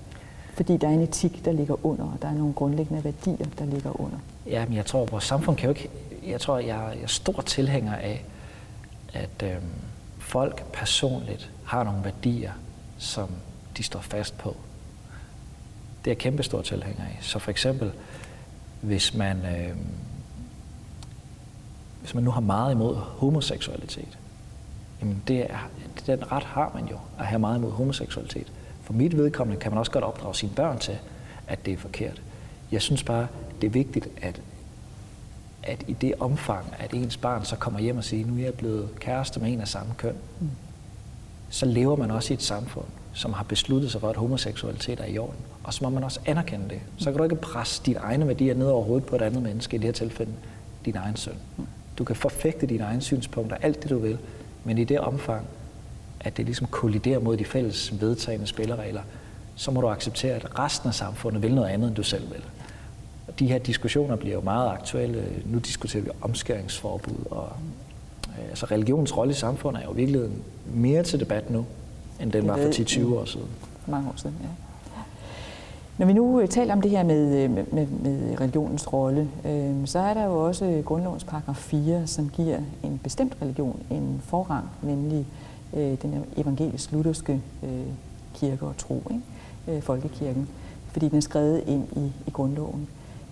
Fordi 0.54 0.78
der 0.78 0.88
er 0.88 0.92
en 0.92 1.02
etik, 1.02 1.46
der 1.46 1.52
ligger 1.52 1.86
under, 1.86 2.04
og 2.04 2.18
der 2.22 2.28
er 2.28 2.34
nogle 2.34 2.54
grundlæggende 2.54 3.04
værdier, 3.04 3.48
der 3.60 3.66
ligger 3.66 4.02
under. 4.02 4.18
Ja, 4.48 4.66
men 4.66 4.78
jeg 4.78 4.86
tror, 4.86 5.06
vores 5.06 5.24
samfund 5.24 5.58
kan 5.58 5.66
jo 5.66 5.70
ikke... 5.70 5.90
Jeg 6.28 6.42
tror, 6.42 6.58
jeg, 6.58 6.68
jeg 6.68 7.04
er 7.04 7.08
stor 7.08 7.42
tilhænger 7.42 7.96
af, 7.96 8.26
at 9.14 9.44
øh, 9.44 9.56
folk 10.20 10.64
personligt 10.74 11.52
har 11.64 11.84
nogle 11.84 12.04
værdier, 12.04 12.52
som 12.98 13.30
de 13.78 13.84
står 13.84 14.00
fast 14.00 14.38
på. 14.38 14.56
Det 16.06 16.08
er 16.08 16.12
jeg 16.12 16.18
kæmpe 16.18 16.44
stor 16.44 16.62
tilhænger 16.62 17.04
af. 17.04 17.18
Så 17.22 17.40
for 17.40 17.52
eksempel, 17.52 17.92
hvis 18.82 19.14
man, 19.14 19.38
øh, 19.38 19.76
hvis 22.00 22.14
man 22.14 22.24
nu 22.24 22.32
har 22.32 22.42
meget 22.42 22.72
imod 22.72 22.96
homoseksualitet, 22.96 24.18
jamen 25.02 25.24
det 25.28 25.52
er, 25.52 25.70
den 26.06 26.32
ret 26.32 26.44
har 26.44 26.72
man 26.76 26.88
jo, 26.88 26.98
at 27.20 27.26
have 27.26 27.40
meget 27.40 27.58
imod 27.58 27.72
homoseksualitet. 27.72 28.52
For 28.84 28.94
mit 28.94 29.18
vedkommende 29.18 29.62
kan 29.62 29.72
man 29.72 29.78
også 29.78 29.92
godt 29.92 30.04
opdrage 30.04 30.36
sine 30.36 30.52
børn 30.56 30.80
til, 30.80 30.98
at 31.48 31.66
det 31.66 31.74
er 31.74 31.78
forkert. 31.78 32.22
Jeg 32.72 32.82
synes 32.82 33.04
bare, 33.04 33.28
det 33.62 33.68
er 33.68 33.72
vigtigt, 33.72 34.08
at, 34.22 34.42
at 35.64 35.84
i 35.88 35.94
det 35.94 36.14
omfang, 36.20 36.66
at 36.80 36.94
ens 36.94 37.18
barn 37.18 37.46
så 37.46 37.56
kommer 37.56 37.80
hjem 37.80 37.98
og 37.98 38.04
siger, 38.04 38.28
nu 38.28 38.38
er 38.38 38.44
jeg 38.44 38.54
blevet 38.54 38.90
kæreste 39.00 39.40
med 39.40 39.54
en 39.54 39.62
af 39.62 39.68
samme 39.68 39.94
køn, 39.98 40.16
mm. 40.40 40.50
så 41.50 41.66
lever 41.66 41.96
man 41.96 42.12
også 42.12 42.34
i 42.34 42.36
et 42.36 42.42
samfund, 42.42 42.86
som 43.14 43.34
har 43.34 43.44
besluttet 43.44 43.92
sig 43.92 44.02
for, 44.02 44.10
at 44.10 44.16
homoseksualitet 44.16 45.00
er 45.00 45.06
i 45.06 45.18
orden. 45.18 45.40
Og 45.64 45.74
så 45.74 45.84
må 45.84 45.90
man 45.90 46.04
også 46.04 46.20
anerkende 46.26 46.70
det. 46.70 46.80
Så 46.98 47.06
kan 47.06 47.18
du 47.18 47.24
ikke 47.24 47.36
presse 47.36 47.82
dine 47.86 48.00
egne 48.00 48.28
værdier 48.28 48.54
ned 48.54 48.68
over 48.68 48.84
hovedet 48.84 49.06
på 49.06 49.16
et 49.16 49.22
andet 49.22 49.44
menneske, 49.44 49.76
i 49.76 49.78
det 49.78 49.86
her 49.86 49.94
tilfælde 49.94 50.32
din 50.86 50.96
egen 50.96 51.16
søn. 51.16 51.36
Du 51.98 52.04
kan 52.04 52.16
forfægte 52.16 52.66
dine 52.66 52.84
egne 52.84 53.02
synspunkter, 53.02 53.58
alt 53.62 53.84
det 53.84 53.90
du 53.90 54.00
vil, 54.00 54.18
men 54.64 54.78
i 54.78 54.84
det 54.84 55.00
omfang, 55.00 55.46
at 56.20 56.38
det 56.38 56.46
ligesom 56.46 56.68
kolliderer 56.68 57.20
mod 57.20 57.38
de 57.38 57.46
fælles 57.46 58.02
vedtagende 58.02 58.48
spilleregler, 58.48 59.02
så 59.56 59.72
må 59.72 59.82
du 59.82 59.88
acceptere, 59.88 60.36
at 60.36 60.60
resten 60.60 60.88
af 60.88 60.96
samfundet 60.96 61.42
vil 61.42 61.56
noget 61.56 61.70
andet, 61.70 61.88
end 61.88 61.96
du 61.96 62.04
selv 62.04 62.32
vil. 62.32 62.44
Og 63.28 63.40
de 63.40 63.48
her 63.48 63.58
diskussioner 63.58 64.16
bliver 64.16 64.36
jo 64.36 64.42
meget 64.42 64.70
aktuelle. 64.70 65.26
Nu 65.46 65.58
diskuterer 65.58 66.04
vi 66.04 66.10
omskæringsforbud, 66.22 67.26
og 67.32 67.50
øh, 68.28 68.50
altså 68.50 68.66
religionens 68.66 69.18
rolle 69.18 69.32
i 69.32 69.36
samfundet 69.36 69.82
er 69.82 69.86
jo 69.86 69.92
virkelig 69.92 70.22
mere 70.74 71.04
til 71.04 71.20
debat 71.20 71.50
nu, 71.50 71.66
end 72.20 72.32
den 72.32 72.48
var 72.48 72.58
for 72.58 72.64
10-20 72.64 73.16
år 73.16 73.26
siden. 73.26 73.48
Mange 73.88 74.10
år 74.10 74.14
siden, 74.18 74.36
ja. 74.42 74.48
Når 75.98 76.06
vi 76.06 76.14
nu 76.14 76.40
øh, 76.40 76.48
taler 76.48 76.74
om 76.74 76.82
det 76.82 76.92
her 76.92 77.00
øh, 77.00 77.08
med, 77.08 77.66
med, 77.72 77.88
med 77.88 78.40
religionens 78.42 78.94
rolle, 78.94 79.30
øh, 79.46 79.88
så 79.88 80.00
er 80.00 80.14
der 80.14 80.26
jo 80.26 80.46
også 80.48 80.66
øh, 80.66 80.84
grundlovens 80.84 81.24
paragraf 81.24 81.56
4, 81.56 82.08
som 82.08 82.30
giver 82.30 82.60
en 82.84 83.00
bestemt 83.04 83.38
religion 83.42 83.84
en 83.90 84.22
forrang, 84.24 84.66
nemlig 84.82 85.26
øh, 85.74 85.98
den 86.02 86.26
evangelisk-lutherske 86.38 87.42
øh, 87.64 87.70
kirke 88.34 88.66
og 88.66 88.78
tro, 88.78 89.04
ikke? 89.12 89.78
Øh, 89.78 89.82
folkekirken, 89.82 90.50
fordi 90.92 91.10
den 91.10 91.18
er 91.18 91.22
skrevet 91.22 91.64
ind 91.68 91.88
i, 91.98 92.12
i 92.28 92.30
grundloven. 92.32 92.88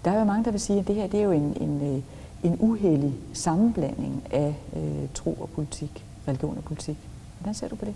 Der 0.06 0.12
er 0.12 0.20
jo 0.20 0.26
mange, 0.26 0.44
der 0.46 0.52
vil 0.52 0.60
sige, 0.60 0.80
at 0.80 0.88
det 0.88 0.96
her 0.96 1.08
det 1.08 1.20
er 1.20 1.24
jo 1.24 1.32
en, 1.32 1.58
en, 1.62 2.04
en 2.44 2.58
uheldig 2.60 3.14
sammenblanding 3.34 4.24
af 4.32 4.56
øh, 4.76 5.10
tro 5.14 5.34
og 5.34 5.50
politik, 5.50 6.06
religion 6.28 6.58
og 6.58 6.64
politik. 6.64 6.98
Hvordan 7.40 7.54
ser 7.54 7.68
du 7.68 7.76
på 7.76 7.86
det? 7.86 7.94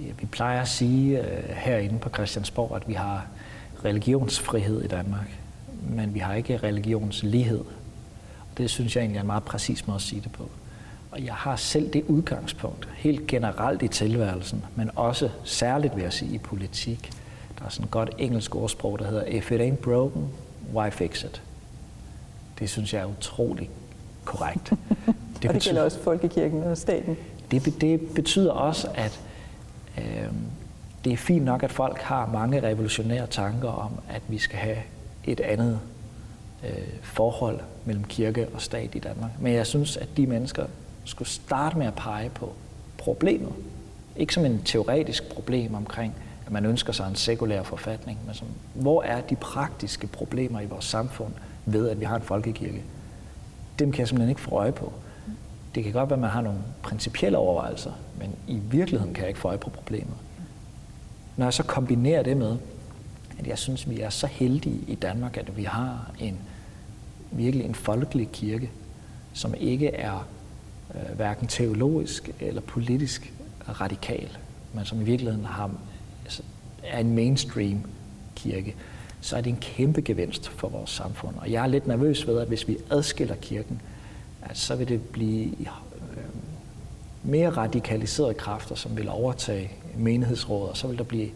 Vi 0.00 0.26
plejer 0.26 0.60
at 0.60 0.68
sige 0.68 1.20
uh, 1.20 1.56
herinde 1.56 1.98
på 1.98 2.08
Christiansborg, 2.08 2.76
at 2.76 2.88
vi 2.88 2.92
har 2.92 3.26
religionsfrihed 3.84 4.82
i 4.84 4.86
Danmark, 4.86 5.40
men 5.82 6.14
vi 6.14 6.18
har 6.18 6.34
ikke 6.34 6.56
religionslighed. 6.56 7.64
Det 8.56 8.70
synes 8.70 8.96
jeg 8.96 9.02
egentlig 9.02 9.16
er 9.16 9.20
en 9.20 9.26
meget 9.26 9.44
præcis 9.44 9.86
måde 9.86 9.96
at 9.96 10.02
sige 10.02 10.20
det 10.20 10.32
på. 10.32 10.50
Og 11.10 11.24
jeg 11.24 11.34
har 11.34 11.56
selv 11.56 11.92
det 11.92 12.04
udgangspunkt, 12.08 12.88
helt 12.96 13.26
generelt 13.26 13.82
i 13.82 13.88
tilværelsen, 13.88 14.64
men 14.76 14.90
også 14.96 15.30
særligt 15.44 15.96
vil 15.96 16.02
jeg 16.02 16.12
sige 16.12 16.34
i 16.34 16.38
politik. 16.38 17.10
Der 17.58 17.64
er 17.64 17.68
sådan 17.68 17.84
et 17.84 17.90
godt 17.90 18.10
engelsk 18.18 18.56
ordsprog, 18.56 18.98
der 18.98 19.06
hedder, 19.06 19.24
if 19.24 19.52
it 19.52 19.60
ain't 19.60 19.82
broken, 19.82 20.28
why 20.74 20.90
fix 20.90 21.24
it? 21.24 21.42
Det 22.58 22.70
synes 22.70 22.94
jeg 22.94 23.02
er 23.02 23.06
utrolig 23.06 23.70
korrekt. 24.24 24.72
Det 25.42 25.48
og 25.48 25.54
det 25.54 25.62
gælder 25.62 25.82
også 25.82 26.02
folkekirken 26.02 26.62
og 26.62 26.78
staten. 26.78 27.16
Det, 27.50 27.80
det 27.80 28.00
betyder 28.14 28.52
også, 28.52 28.88
at 28.94 29.20
øh, 29.24 29.29
Øhm, 30.00 30.36
det 31.04 31.12
er 31.12 31.16
fint 31.16 31.44
nok, 31.44 31.62
at 31.62 31.72
folk 31.72 31.98
har 31.98 32.26
mange 32.26 32.62
revolutionære 32.62 33.26
tanker 33.26 33.68
om, 33.68 33.92
at 34.08 34.22
vi 34.28 34.38
skal 34.38 34.58
have 34.58 34.76
et 35.24 35.40
andet 35.40 35.80
øh, 36.64 36.70
forhold 37.02 37.60
mellem 37.84 38.04
kirke 38.04 38.48
og 38.54 38.60
stat 38.60 38.94
i 38.94 38.98
Danmark. 38.98 39.30
Men 39.40 39.52
jeg 39.52 39.66
synes, 39.66 39.96
at 39.96 40.08
de 40.16 40.26
mennesker 40.26 40.66
skulle 41.04 41.28
starte 41.28 41.78
med 41.78 41.86
at 41.86 41.94
pege 41.94 42.28
på 42.28 42.52
problemet. 42.98 43.52
Ikke 44.16 44.34
som 44.34 44.44
en 44.44 44.62
teoretisk 44.64 45.34
problem 45.34 45.74
omkring, 45.74 46.14
at 46.46 46.52
man 46.52 46.66
ønsker 46.66 46.92
sig 46.92 47.08
en 47.08 47.14
sekulær 47.14 47.62
forfatning, 47.62 48.18
men 48.26 48.34
som, 48.34 48.46
hvor 48.74 49.02
er 49.02 49.20
de 49.20 49.36
praktiske 49.36 50.06
problemer 50.06 50.60
i 50.60 50.66
vores 50.66 50.84
samfund 50.84 51.32
ved, 51.66 51.88
at 51.88 52.00
vi 52.00 52.04
har 52.04 52.16
en 52.16 52.22
folkekirke? 52.22 52.82
Dem 53.78 53.92
kan 53.92 53.98
jeg 53.98 54.08
simpelthen 54.08 54.28
ikke 54.28 54.40
få 54.40 54.50
øje 54.50 54.72
på. 54.72 54.92
Det 55.74 55.84
kan 55.84 55.92
godt 55.92 56.10
være, 56.10 56.16
at 56.16 56.20
man 56.20 56.30
har 56.30 56.40
nogle 56.40 56.58
principielle 56.82 57.38
overvejelser, 57.38 57.92
men 58.18 58.36
i 58.46 58.58
virkeligheden 58.58 59.14
kan 59.14 59.22
jeg 59.22 59.28
ikke 59.28 59.40
få 59.40 59.48
øje 59.48 59.58
på 59.58 59.70
problemet. 59.70 60.14
Når 61.36 61.46
jeg 61.46 61.54
så 61.54 61.62
kombinerer 61.62 62.22
det 62.22 62.36
med, 62.36 62.56
at 63.38 63.46
jeg 63.46 63.58
synes, 63.58 63.90
vi 63.90 64.00
er 64.00 64.10
så 64.10 64.26
heldige 64.26 64.80
i 64.86 64.94
Danmark, 64.94 65.36
at 65.36 65.56
vi 65.56 65.64
har 65.64 66.10
en 66.18 66.38
virkelig 67.30 67.66
en 67.66 67.74
folkelig 67.74 68.28
kirke, 68.32 68.70
som 69.32 69.54
ikke 69.58 69.88
er 69.88 70.26
øh, 70.94 71.16
hverken 71.16 71.46
teologisk 71.46 72.30
eller 72.40 72.60
politisk 72.60 73.32
radikal, 73.80 74.38
men 74.72 74.84
som 74.84 75.00
i 75.00 75.04
virkeligheden 75.04 75.44
har, 75.44 75.70
altså, 76.24 76.42
er 76.84 76.98
en 76.98 77.14
mainstream 77.14 77.80
kirke, 78.34 78.76
så 79.20 79.36
er 79.36 79.40
det 79.40 79.50
en 79.50 79.58
kæmpe 79.60 80.00
gevinst 80.00 80.48
for 80.48 80.68
vores 80.68 80.90
samfund. 80.90 81.34
Og 81.36 81.50
jeg 81.50 81.62
er 81.62 81.66
lidt 81.66 81.86
nervøs 81.86 82.26
ved, 82.26 82.40
at 82.40 82.48
hvis 82.48 82.68
vi 82.68 82.76
adskiller 82.90 83.34
kirken, 83.34 83.80
så 84.52 84.76
vil 84.76 84.88
det 84.88 85.02
blive 85.02 85.44
øh, 85.46 85.70
mere 87.22 87.50
radikaliserede 87.50 88.34
kræfter, 88.34 88.74
som 88.74 88.96
vil 88.96 89.08
overtage 89.08 89.70
menighedsråd, 89.96 90.68
og 90.68 90.76
så 90.76 90.88
vil 90.88 90.98
der 90.98 91.04
blive 91.04 91.28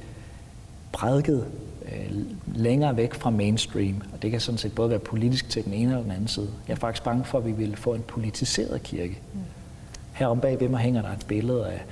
prædiket 0.93 1.47
øh, 1.93 2.13
længere 2.55 2.97
væk 2.97 3.15
fra 3.15 3.31
mainstream, 3.31 4.03
og 4.13 4.23
det 4.23 4.31
kan 4.31 4.41
sådan 4.41 4.59
set 4.59 4.75
både 4.75 4.91
være 4.91 4.99
politisk 4.99 5.51
til 5.51 5.65
den 5.65 5.73
ene 5.73 5.91
eller 5.91 6.03
den 6.03 6.11
anden 6.11 6.29
side. 6.29 6.49
Jeg 6.69 6.75
er 6.75 6.79
faktisk 6.79 7.05
bange 7.05 7.25
for, 7.25 7.39
at 7.39 7.47
vi 7.47 7.53
vil 7.53 7.77
få 7.77 7.95
en 7.95 8.03
politiseret 8.03 8.83
kirke. 8.83 9.19
Mm. 9.35 9.41
Herom 10.13 10.41
bag 10.41 10.61
ved 10.61 10.69
mig 10.69 10.81
hænger 10.81 11.03
der 11.03 11.09
et 11.09 11.27
billede 11.29 11.67
af, 11.67 11.85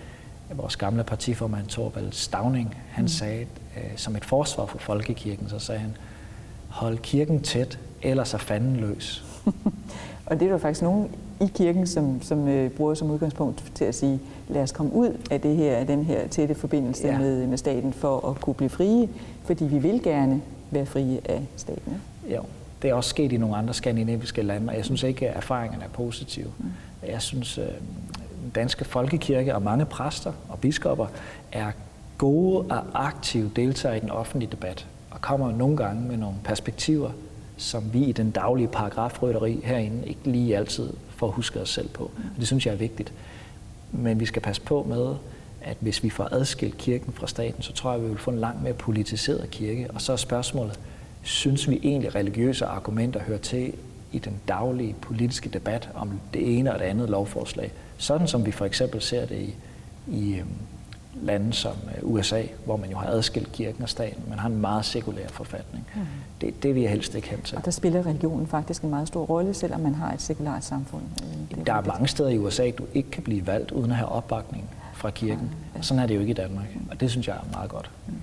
af 0.50 0.58
vores 0.58 0.76
gamle 0.76 1.04
partiformand 1.04 1.66
Torvald 1.66 2.12
Stavning. 2.12 2.76
Han 2.90 3.04
mm. 3.04 3.08
sagde, 3.08 3.46
øh, 3.76 3.82
som 3.96 4.16
et 4.16 4.24
forsvar 4.24 4.66
for 4.66 4.78
folkekirken, 4.78 5.48
så 5.48 5.58
sagde 5.58 5.80
han, 5.80 5.96
hold 6.68 6.98
kirken 6.98 7.42
tæt, 7.42 7.78
ellers 8.02 8.34
er 8.34 8.38
fanden 8.38 8.76
løs. 8.76 9.24
og 10.26 10.40
det 10.40 10.46
er 10.46 10.52
der 10.52 10.58
faktisk 10.58 10.82
nogen 10.82 11.08
i 11.40 11.46
kirken, 11.54 11.86
som, 11.86 12.22
som 12.22 12.48
øh, 12.48 12.70
bruger 12.70 12.94
som 12.94 13.10
udgangspunkt 13.10 13.64
til 13.74 13.84
at 13.84 13.94
sige, 13.94 14.20
lad 14.48 14.62
os 14.62 14.72
komme 14.72 14.92
ud 14.92 15.16
af 15.30 15.40
det 15.40 15.56
her, 15.56 15.84
den 15.84 16.04
her 16.04 16.28
tætte 16.28 16.54
forbindelse 16.54 17.06
ja. 17.06 17.18
med, 17.18 17.46
med 17.46 17.58
staten 17.58 17.92
for 17.92 18.28
at 18.30 18.40
kunne 18.40 18.54
blive 18.54 18.68
frie, 18.68 19.08
fordi 19.44 19.64
vi 19.64 19.78
vil 19.78 20.02
gerne 20.02 20.42
være 20.70 20.86
frie 20.86 21.20
af 21.24 21.42
staten. 21.56 22.00
Ja. 22.28 22.34
Jo, 22.34 22.42
det 22.82 22.90
er 22.90 22.94
også 22.94 23.10
sket 23.10 23.32
i 23.32 23.36
nogle 23.36 23.56
andre 23.56 23.74
skandinaviske 23.74 24.42
lande, 24.42 24.70
og 24.70 24.76
jeg 24.76 24.84
synes 24.84 25.02
ikke, 25.02 25.28
at 25.28 25.36
erfaringerne 25.36 25.84
er 25.84 25.88
positive. 25.88 26.50
Mm. 26.58 26.64
Jeg 27.08 27.22
synes, 27.22 27.58
øh, 27.58 27.64
den 28.42 28.50
danske 28.54 28.84
folkekirke 28.84 29.54
og 29.54 29.62
mange 29.62 29.84
præster 29.84 30.32
og 30.48 30.58
biskopper 30.58 31.06
er 31.52 31.72
gode 32.18 32.58
og 32.58 32.82
aktive 32.94 33.50
deltagere 33.56 33.96
i 33.96 34.00
den 34.00 34.10
offentlige 34.10 34.50
debat, 34.50 34.86
og 35.10 35.20
kommer 35.20 35.52
nogle 35.52 35.76
gange 35.76 36.02
med 36.02 36.16
nogle 36.16 36.36
perspektiver, 36.44 37.10
som 37.56 37.92
vi 37.92 38.04
i 38.04 38.12
den 38.12 38.30
daglige 38.30 38.68
paragrafrytteri 38.68 39.60
herinde 39.64 40.08
ikke 40.08 40.20
lige 40.24 40.56
altid 40.56 40.90
får 41.08 41.30
husket 41.30 41.62
os 41.62 41.70
selv 41.70 41.88
på. 41.88 42.02
Og 42.04 42.38
det 42.38 42.46
synes 42.46 42.66
jeg 42.66 42.72
er 42.72 42.76
vigtigt. 42.76 43.12
Men 43.92 44.20
vi 44.20 44.26
skal 44.26 44.42
passe 44.42 44.62
på 44.62 44.86
med, 44.88 45.14
at 45.62 45.76
hvis 45.80 46.02
vi 46.02 46.10
får 46.10 46.28
adskilt 46.32 46.78
kirken 46.78 47.12
fra 47.12 47.26
staten, 47.26 47.62
så 47.62 47.72
tror 47.72 47.90
jeg, 47.90 47.98
at 47.98 48.04
vi 48.04 48.08
vil 48.08 48.18
få 48.18 48.30
en 48.30 48.38
langt 48.38 48.62
mere 48.62 48.72
politiseret 48.72 49.50
kirke. 49.50 49.90
Og 49.94 50.00
så 50.00 50.12
er 50.12 50.16
spørgsmålet, 50.16 50.80
synes 51.22 51.70
vi 51.70 51.80
egentlig 51.82 52.14
religiøse 52.14 52.66
argumenter 52.66 53.20
hører 53.20 53.38
til 53.38 53.72
i 54.12 54.18
den 54.18 54.40
daglige 54.48 54.94
politiske 55.00 55.48
debat 55.48 55.88
om 55.94 56.20
det 56.34 56.58
ene 56.58 56.72
og 56.72 56.78
det 56.78 56.84
andet 56.84 57.10
lovforslag? 57.10 57.72
Sådan 57.98 58.28
som 58.28 58.46
vi 58.46 58.50
for 58.50 58.64
eksempel 58.64 59.00
ser 59.00 59.26
det 59.26 59.38
i, 59.38 59.54
i 60.08 60.34
øhm, 60.34 60.48
lande 61.14 61.52
som 61.52 61.72
øh, 61.96 62.12
USA, 62.12 62.42
hvor 62.64 62.76
man 62.76 62.90
jo 62.90 62.96
har 62.96 63.06
adskilt 63.06 63.52
kirken 63.52 63.82
og 63.82 63.88
staten, 63.88 64.22
man 64.28 64.38
har 64.38 64.48
en 64.48 64.60
meget 64.60 64.84
sekulær 64.84 65.28
forfatning. 65.28 65.86
Mm. 65.94 66.00
Det, 66.40 66.62
det 66.62 66.74
vil 66.74 66.82
jeg 66.82 66.90
helst 66.90 67.14
ikke 67.14 67.28
hen 67.28 67.42
til. 67.42 67.56
Og 67.56 67.64
der 67.64 67.70
spiller 67.70 68.06
religionen 68.06 68.46
faktisk 68.46 68.82
en 68.82 68.90
meget 68.90 69.08
stor 69.08 69.24
rolle, 69.24 69.54
selvom 69.54 69.80
man 69.80 69.94
har 69.94 70.12
et 70.12 70.22
sekulært 70.22 70.64
samfund. 70.64 71.02
Det 71.50 71.58
er 71.58 71.64
der 71.64 71.74
er 71.74 71.82
mange 71.86 72.08
steder 72.08 72.28
i 72.28 72.38
USA, 72.38 72.70
du 72.70 72.84
ikke 72.94 73.10
kan 73.10 73.22
blive 73.22 73.46
valgt 73.46 73.70
uden 73.70 73.90
at 73.90 73.96
have 73.96 74.08
opbakning 74.08 74.70
fra 74.94 75.10
kirken. 75.10 75.50
Ja. 75.76 75.82
Sådan 75.82 76.02
er 76.02 76.06
det 76.06 76.14
jo 76.14 76.20
ikke 76.20 76.30
i 76.30 76.34
Danmark, 76.34 76.66
og 76.90 77.00
det 77.00 77.10
synes 77.10 77.28
jeg 77.28 77.36
er 77.36 77.56
meget 77.56 77.70
godt. 77.70 77.90
Mm. 78.06 78.14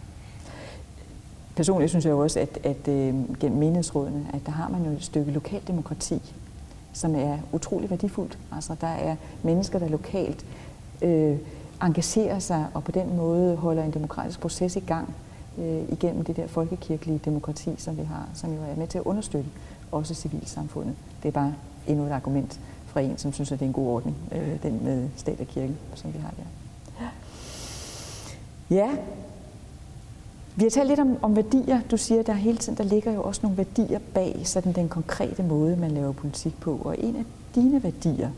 Personligt 1.56 1.90
synes 1.90 2.06
jeg 2.06 2.12
jo 2.12 2.20
også, 2.20 2.40
at, 2.40 2.60
at 2.64 2.88
øh, 2.88 3.14
gennem 3.40 3.60
menighedsrådene, 3.60 4.26
at 4.34 4.46
der 4.46 4.52
har 4.52 4.70
man 4.70 4.86
jo 4.86 4.92
et 4.92 5.04
stykke 5.04 5.32
lokaldemokrati, 5.32 6.22
som 6.94 7.16
er 7.16 7.38
utrolig 7.52 7.90
værdifuldt. 7.90 8.38
Altså 8.56 8.76
der 8.82 8.88
er 8.88 9.16
mennesker, 9.44 9.80
der 9.80 9.90
lokalt 9.90 10.46
øh, 11.02 11.38
engagerer 11.82 12.40
sig 12.40 12.68
og 12.74 12.84
på 12.84 12.92
den 12.92 13.18
måde 13.18 13.56
holder 13.56 13.84
en 13.84 13.92
demokratisk 13.92 14.40
proces 14.40 14.76
i 14.76 14.80
gang 14.80 15.16
øh, 15.58 15.84
igennem 15.90 16.24
det 16.24 16.36
der 16.36 16.48
folkekirkelige 16.48 17.22
demokrati, 17.26 17.76
som 17.78 17.98
vi 17.98 18.04
har, 18.04 18.30
som 18.34 18.54
jo 18.54 18.62
er 18.62 18.76
med 18.76 18.88
til 18.88 18.98
at 18.98 19.04
understøtte 19.04 19.50
også 19.92 20.14
civilsamfundet. 20.14 20.96
Det 21.24 21.28
er 21.28 21.34
bare 21.34 21.54
endnu 21.88 22.06
et 22.06 22.12
argument 22.12 22.60
fra 22.86 23.00
en, 23.00 23.18
som 23.18 23.34
synes, 23.34 23.52
at 23.52 23.60
det 23.60 23.66
er 23.66 23.70
en 23.70 23.74
god 23.74 23.88
ordning, 23.88 24.18
øh, 24.32 24.64
den 24.64 24.84
med 24.84 25.10
stat 25.16 25.40
og 25.40 25.48
kirke, 25.48 25.74
som 25.96 26.14
vi 26.14 26.20
har 26.20 26.30
der. 26.38 26.44
Ja, 28.70 28.90
vi 30.56 30.64
har 30.64 30.70
talt 30.70 30.88
lidt 30.88 31.00
om, 31.00 31.18
om 31.22 31.36
værdier. 31.36 31.82
Du 31.92 31.98
siger, 31.98 32.20
at 32.20 32.28
der 32.28 32.34
hele 32.34 32.58
tiden 32.58 32.78
der 32.78 32.84
ligger 32.84 33.12
jo 33.12 33.24
også 33.24 33.40
nogle 33.44 33.58
værdier 33.58 34.00
bag 34.14 34.42
sådan 34.44 34.74
den 34.74 34.90
konkrete 34.90 35.44
måde, 35.44 35.76
man 35.76 35.92
laver 35.92 36.12
politik 36.12 36.60
på. 36.60 36.80
Og 36.86 36.96
en 37.00 37.16
af 37.16 37.24
dine 37.56 37.84
værdier, 37.84 38.30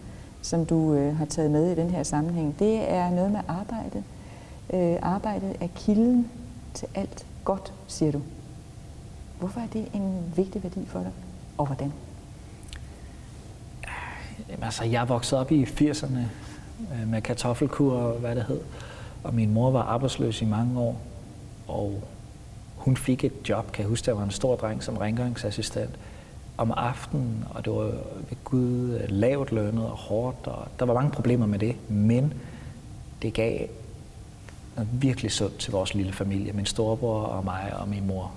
som 0.42 0.66
du 0.66 0.94
øh, 0.94 1.18
har 1.18 1.26
taget 1.26 1.52
med 1.52 1.72
i 1.72 1.76
den 1.76 1.90
her 1.90 2.04
sammenhæng, 2.04 2.60
det 2.60 2.92
er 2.92 3.10
noget 3.10 3.32
med 3.32 3.40
arbejde. 3.48 4.04
Øh, 4.74 5.00
arbejdet 5.02 5.56
er 5.60 5.68
kilden 5.76 6.32
til 6.74 6.88
alt 6.96 7.26
godt, 7.44 7.74
siger 7.88 8.12
du. 8.12 8.22
Hvorfor 9.40 9.60
er 9.60 9.68
det 9.74 9.88
en 9.94 10.34
vigtig 10.36 10.64
værdi 10.64 10.86
for 10.86 11.00
dig, 11.00 11.12
og 11.58 11.66
hvordan? 11.66 11.94
Jamen, 14.50 14.64
altså, 14.64 14.84
jeg 14.84 15.10
voksede 15.10 15.42
op 15.42 15.52
i 15.52 15.64
80'erne 15.64 16.18
øh, 16.94 17.08
med 17.08 17.22
kartoffelkur 17.22 17.94
og 17.94 18.20
hvad 18.20 18.36
det 18.36 18.44
hed. 18.44 18.60
Og 19.24 19.34
min 19.34 19.54
mor 19.54 19.72
var 19.72 19.82
arbejdsløs 19.82 20.42
i 20.42 20.46
mange 20.46 20.80
år. 20.80 21.02
Og 21.68 22.04
hun 22.76 22.98
fik 22.98 23.24
et 23.24 23.50
job, 23.50 23.72
kan 23.72 23.82
jeg 23.82 23.90
huske, 23.90 24.06
der 24.06 24.14
var 24.14 24.24
en 24.24 24.32
stor 24.32 24.56
dreng 24.56 24.84
som 24.84 24.98
rengøringsassistent 24.98 26.00
om 26.58 26.74
aftenen, 26.78 27.46
og 27.50 27.66
det 27.66 27.74
var 27.74 27.84
ved 28.30 28.38
Gud 28.44 29.00
øh, 29.04 29.10
lavt 29.10 29.52
lønnet 29.52 29.86
og 29.86 29.98
hårdt, 29.98 30.48
og 30.48 30.68
der 30.80 30.86
var 30.86 30.94
mange 30.94 31.12
problemer 31.12 31.46
med 31.46 31.60
det, 31.60 31.76
men 31.90 32.34
det 33.22 33.34
gav 33.34 33.68
noget 34.76 34.90
virkelig 35.02 35.32
sundt 35.32 35.58
til 35.58 35.72
vores 35.72 35.94
lille 35.94 36.14
familie, 36.14 36.54
min 36.54 36.66
storebror 36.66 37.22
og 37.22 37.46
mig 37.46 37.74
og 37.80 37.90
min 37.90 38.08
mor. 38.08 38.32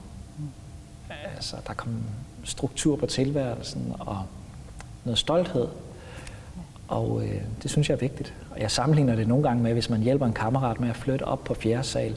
Altså, 1.35 1.57
der 1.67 1.75
kom 1.75 2.03
struktur 2.45 2.97
på 2.97 3.07
tilværelsen 3.07 3.95
og 3.99 4.23
noget 5.05 5.19
stolthed, 5.19 5.69
og 6.89 7.23
øh, 7.25 7.41
det 7.63 7.71
synes 7.71 7.89
jeg 7.89 7.95
er 7.95 8.01
vigtigt. 8.01 8.35
Og 8.51 8.61
jeg 8.61 8.71
sammenligner 8.71 9.17
det 9.17 9.29
nogle 9.29 9.49
gange 9.49 9.63
med, 9.63 9.73
hvis 9.73 9.91
man 9.91 10.01
hjælper 10.01 10.27
en 10.27 10.33
kammerat 10.33 10.81
med 10.81 10.89
at 10.89 10.97
flytte 10.97 11.23
op 11.23 11.45
på 11.45 11.55
fjerde 11.55 11.85
sal, 11.85 12.17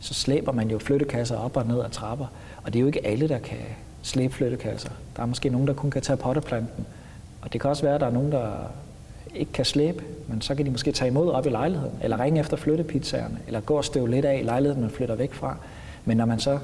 så 0.00 0.14
slæber 0.14 0.52
man 0.52 0.70
jo 0.70 0.78
flyttekasser 0.78 1.36
op 1.36 1.56
og 1.56 1.66
ned 1.66 1.80
ad 1.84 1.90
trapper. 1.90 2.26
Og 2.62 2.72
det 2.72 2.78
er 2.78 2.80
jo 2.80 2.86
ikke 2.86 3.06
alle, 3.06 3.28
der 3.28 3.38
kan 3.38 3.58
slæbe 4.02 4.34
flyttekasser. 4.34 4.90
Der 5.16 5.22
er 5.22 5.26
måske 5.26 5.48
nogen, 5.48 5.66
der 5.66 5.74
kun 5.74 5.90
kan 5.90 6.02
tage 6.02 6.16
potteplanten. 6.16 6.86
Og 7.42 7.52
det 7.52 7.60
kan 7.60 7.70
også 7.70 7.82
være, 7.82 7.94
at 7.94 8.00
der 8.00 8.06
er 8.06 8.10
nogen, 8.10 8.32
der 8.32 8.50
ikke 9.34 9.52
kan 9.52 9.64
slæbe, 9.64 10.04
men 10.28 10.40
så 10.40 10.54
kan 10.54 10.66
de 10.66 10.70
måske 10.70 10.92
tage 10.92 11.08
imod 11.08 11.30
op 11.30 11.46
i 11.46 11.50
lejligheden, 11.50 11.98
eller 12.02 12.20
ringe 12.20 12.40
efter 12.40 12.56
flyttepizzaerne, 12.56 13.38
eller 13.46 13.60
gå 13.60 13.74
og 13.74 13.84
støve 13.84 14.10
lidt 14.10 14.24
af 14.24 14.38
i 14.40 14.42
lejligheden, 14.42 14.82
man 14.82 14.90
flytter 14.90 15.14
væk 15.14 15.32
fra. 15.32 15.56
Men 16.04 16.16
når 16.16 16.24
man 16.24 16.40
så 16.40 16.58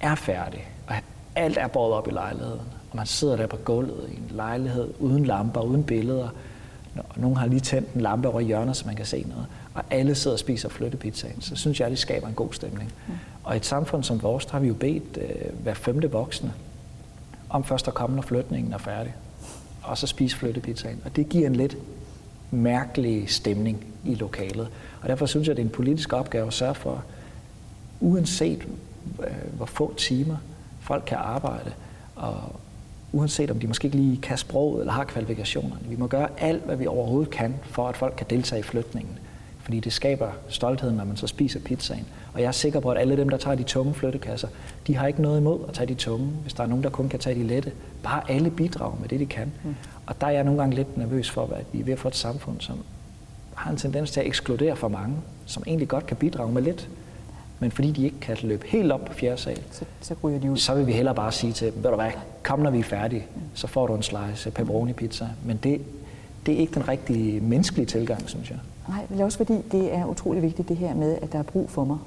er 0.00 0.14
færdig, 0.14 0.68
og 0.86 0.94
alt 1.36 1.58
er 1.58 1.66
båret 1.66 1.92
op 1.92 2.08
i 2.08 2.10
lejligheden, 2.10 2.60
og 2.90 2.96
man 2.96 3.06
sidder 3.06 3.36
der 3.36 3.46
på 3.46 3.56
gulvet 3.56 4.10
i 4.12 4.16
en 4.16 4.30
lejlighed 4.30 4.88
uden 4.98 5.24
lamper, 5.24 5.60
uden 5.60 5.84
billeder, 5.84 6.28
og 6.96 7.14
nogen 7.16 7.36
har 7.36 7.46
lige 7.46 7.60
tændt 7.60 7.92
en 7.94 8.00
lampe 8.00 8.28
over 8.28 8.40
hjørnet, 8.40 8.76
så 8.76 8.86
man 8.86 8.96
kan 8.96 9.06
se 9.06 9.24
noget, 9.28 9.46
og 9.74 9.82
alle 9.90 10.14
sidder 10.14 10.34
og 10.34 10.38
spiser 10.38 10.68
flyttepizzaen, 10.68 11.40
så 11.40 11.56
synes 11.56 11.80
jeg, 11.80 11.90
det 11.90 11.98
skaber 11.98 12.28
en 12.28 12.34
god 12.34 12.52
stemning. 12.52 12.92
Mm. 13.06 13.14
Og 13.44 13.54
i 13.54 13.56
et 13.56 13.66
samfund 13.66 14.04
som 14.04 14.22
vores, 14.22 14.46
der 14.46 14.52
har 14.52 14.60
vi 14.60 14.68
jo 14.68 14.74
bedt 14.74 15.18
øh, 15.20 15.62
hver 15.62 15.74
femte 15.74 16.10
voksne 16.10 16.52
om 17.54 17.64
først 17.64 17.88
at 17.88 17.94
komme, 17.94 18.16
når 18.16 18.22
flytningen 18.22 18.72
er 18.72 18.78
færdig, 18.78 19.14
og 19.82 19.98
så 19.98 20.06
spise 20.06 20.36
flyttepizzaen. 20.36 21.00
Og 21.04 21.16
det 21.16 21.28
giver 21.28 21.46
en 21.46 21.56
lidt 21.56 21.76
mærkelig 22.50 23.30
stemning 23.30 23.84
i 24.04 24.14
lokalet. 24.14 24.68
Og 25.02 25.08
derfor 25.08 25.26
synes 25.26 25.48
jeg, 25.48 25.56
det 25.56 25.62
er 25.62 25.66
en 25.66 25.72
politisk 25.72 26.12
opgave 26.12 26.46
at 26.46 26.52
sørge 26.52 26.74
for, 26.74 27.04
uanset 28.00 28.66
øh, 29.20 29.56
hvor 29.56 29.66
få 29.66 29.94
timer 29.96 30.36
folk 30.80 31.02
kan 31.06 31.18
arbejde, 31.18 31.72
og 32.16 32.36
uanset 33.12 33.50
om 33.50 33.60
de 33.60 33.66
måske 33.66 33.84
ikke 33.84 33.96
lige 33.96 34.16
kan 34.16 34.38
sproget 34.38 34.80
eller 34.80 34.92
har 34.92 35.04
kvalifikationerne. 35.04 35.88
Vi 35.88 35.96
må 35.96 36.06
gøre 36.06 36.28
alt, 36.38 36.64
hvad 36.64 36.76
vi 36.76 36.86
overhovedet 36.86 37.30
kan, 37.30 37.54
for 37.62 37.88
at 37.88 37.96
folk 37.96 38.14
kan 38.16 38.26
deltage 38.30 38.60
i 38.60 38.62
flytningen. 38.62 39.18
Fordi 39.64 39.80
det 39.80 39.92
skaber 39.92 40.30
stoltheden, 40.48 40.96
når 40.96 41.04
man 41.04 41.16
så 41.16 41.26
spiser 41.26 41.60
pizzaen. 41.60 42.06
Og 42.34 42.40
jeg 42.40 42.46
er 42.46 42.52
sikker 42.52 42.80
på, 42.80 42.90
at 42.90 42.98
alle 42.98 43.16
dem, 43.16 43.28
der 43.28 43.36
tager 43.36 43.54
de 43.54 43.62
tunge 43.62 43.94
flyttekasser, 43.94 44.48
de 44.86 44.96
har 44.96 45.06
ikke 45.06 45.22
noget 45.22 45.40
imod 45.40 45.58
at 45.68 45.74
tage 45.74 45.86
de 45.86 45.94
tunge, 45.94 46.26
hvis 46.42 46.52
der 46.54 46.62
er 46.62 46.66
nogen, 46.66 46.84
der 46.84 46.90
kun 46.90 47.08
kan 47.08 47.18
tage 47.18 47.38
de 47.38 47.46
lette. 47.46 47.72
Bare 48.02 48.30
alle 48.30 48.50
bidrager 48.50 48.96
med 49.00 49.08
det, 49.08 49.20
de 49.20 49.26
kan. 49.26 49.52
Mm. 49.64 49.74
Og 50.06 50.20
der 50.20 50.26
er 50.26 50.30
jeg 50.30 50.44
nogle 50.44 50.60
gange 50.60 50.76
lidt 50.76 50.96
nervøs 50.96 51.30
for, 51.30 51.42
at 51.42 51.64
vi 51.72 51.80
er 51.80 51.84
ved 51.84 51.92
at 51.92 51.98
få 51.98 52.08
et 52.08 52.16
samfund, 52.16 52.60
som 52.60 52.78
har 53.54 53.70
en 53.70 53.76
tendens 53.76 54.10
til 54.10 54.20
at 54.20 54.26
ekskludere 54.26 54.76
for 54.76 54.88
mange, 54.88 55.16
som 55.46 55.62
egentlig 55.66 55.88
godt 55.88 56.06
kan 56.06 56.16
bidrage 56.16 56.52
med 56.52 56.62
lidt. 56.62 56.88
Men 57.58 57.70
fordi 57.70 57.92
de 57.92 58.04
ikke 58.04 58.20
kan 58.20 58.36
løbe 58.42 58.66
helt 58.66 58.92
op 58.92 59.04
på 59.04 59.12
fjerde 59.12 59.36
sal, 59.36 59.60
så, 59.70 59.84
så, 60.00 60.14
ryger 60.24 60.40
de 60.40 60.50
ud. 60.50 60.56
så 60.56 60.74
vil 60.74 60.86
vi 60.86 60.92
hellere 60.92 61.14
bare 61.14 61.32
sige 61.32 61.52
til 61.52 61.72
dem, 61.72 61.84
ved 61.84 61.90
du 61.90 61.96
hvad, 61.96 62.10
kom 62.42 62.58
når 62.58 62.70
vi 62.70 62.78
er 62.78 62.82
færdige, 62.82 63.26
så 63.54 63.66
får 63.66 63.86
du 63.86 63.94
en 63.94 64.02
slice 64.02 64.50
pepperoni 64.50 64.92
pizza. 64.92 65.28
Men 65.44 65.56
det, 65.56 65.80
det 66.46 66.54
er 66.54 66.58
ikke 66.58 66.74
den 66.74 66.88
rigtige 66.88 67.40
menneskelige 67.40 67.86
tilgang, 67.86 68.28
synes 68.28 68.50
jeg. 68.50 68.58
Nej, 68.88 69.06
det 69.08 69.20
er 69.20 69.24
også 69.24 69.38
fordi, 69.38 69.62
det 69.72 69.94
er 69.94 70.06
utrolig 70.06 70.42
vigtigt 70.42 70.68
det 70.68 70.76
her 70.76 70.94
med, 70.94 71.18
at 71.22 71.32
der 71.32 71.38
er 71.38 71.42
brug 71.42 71.70
for 71.70 71.84
mig. 71.84 71.98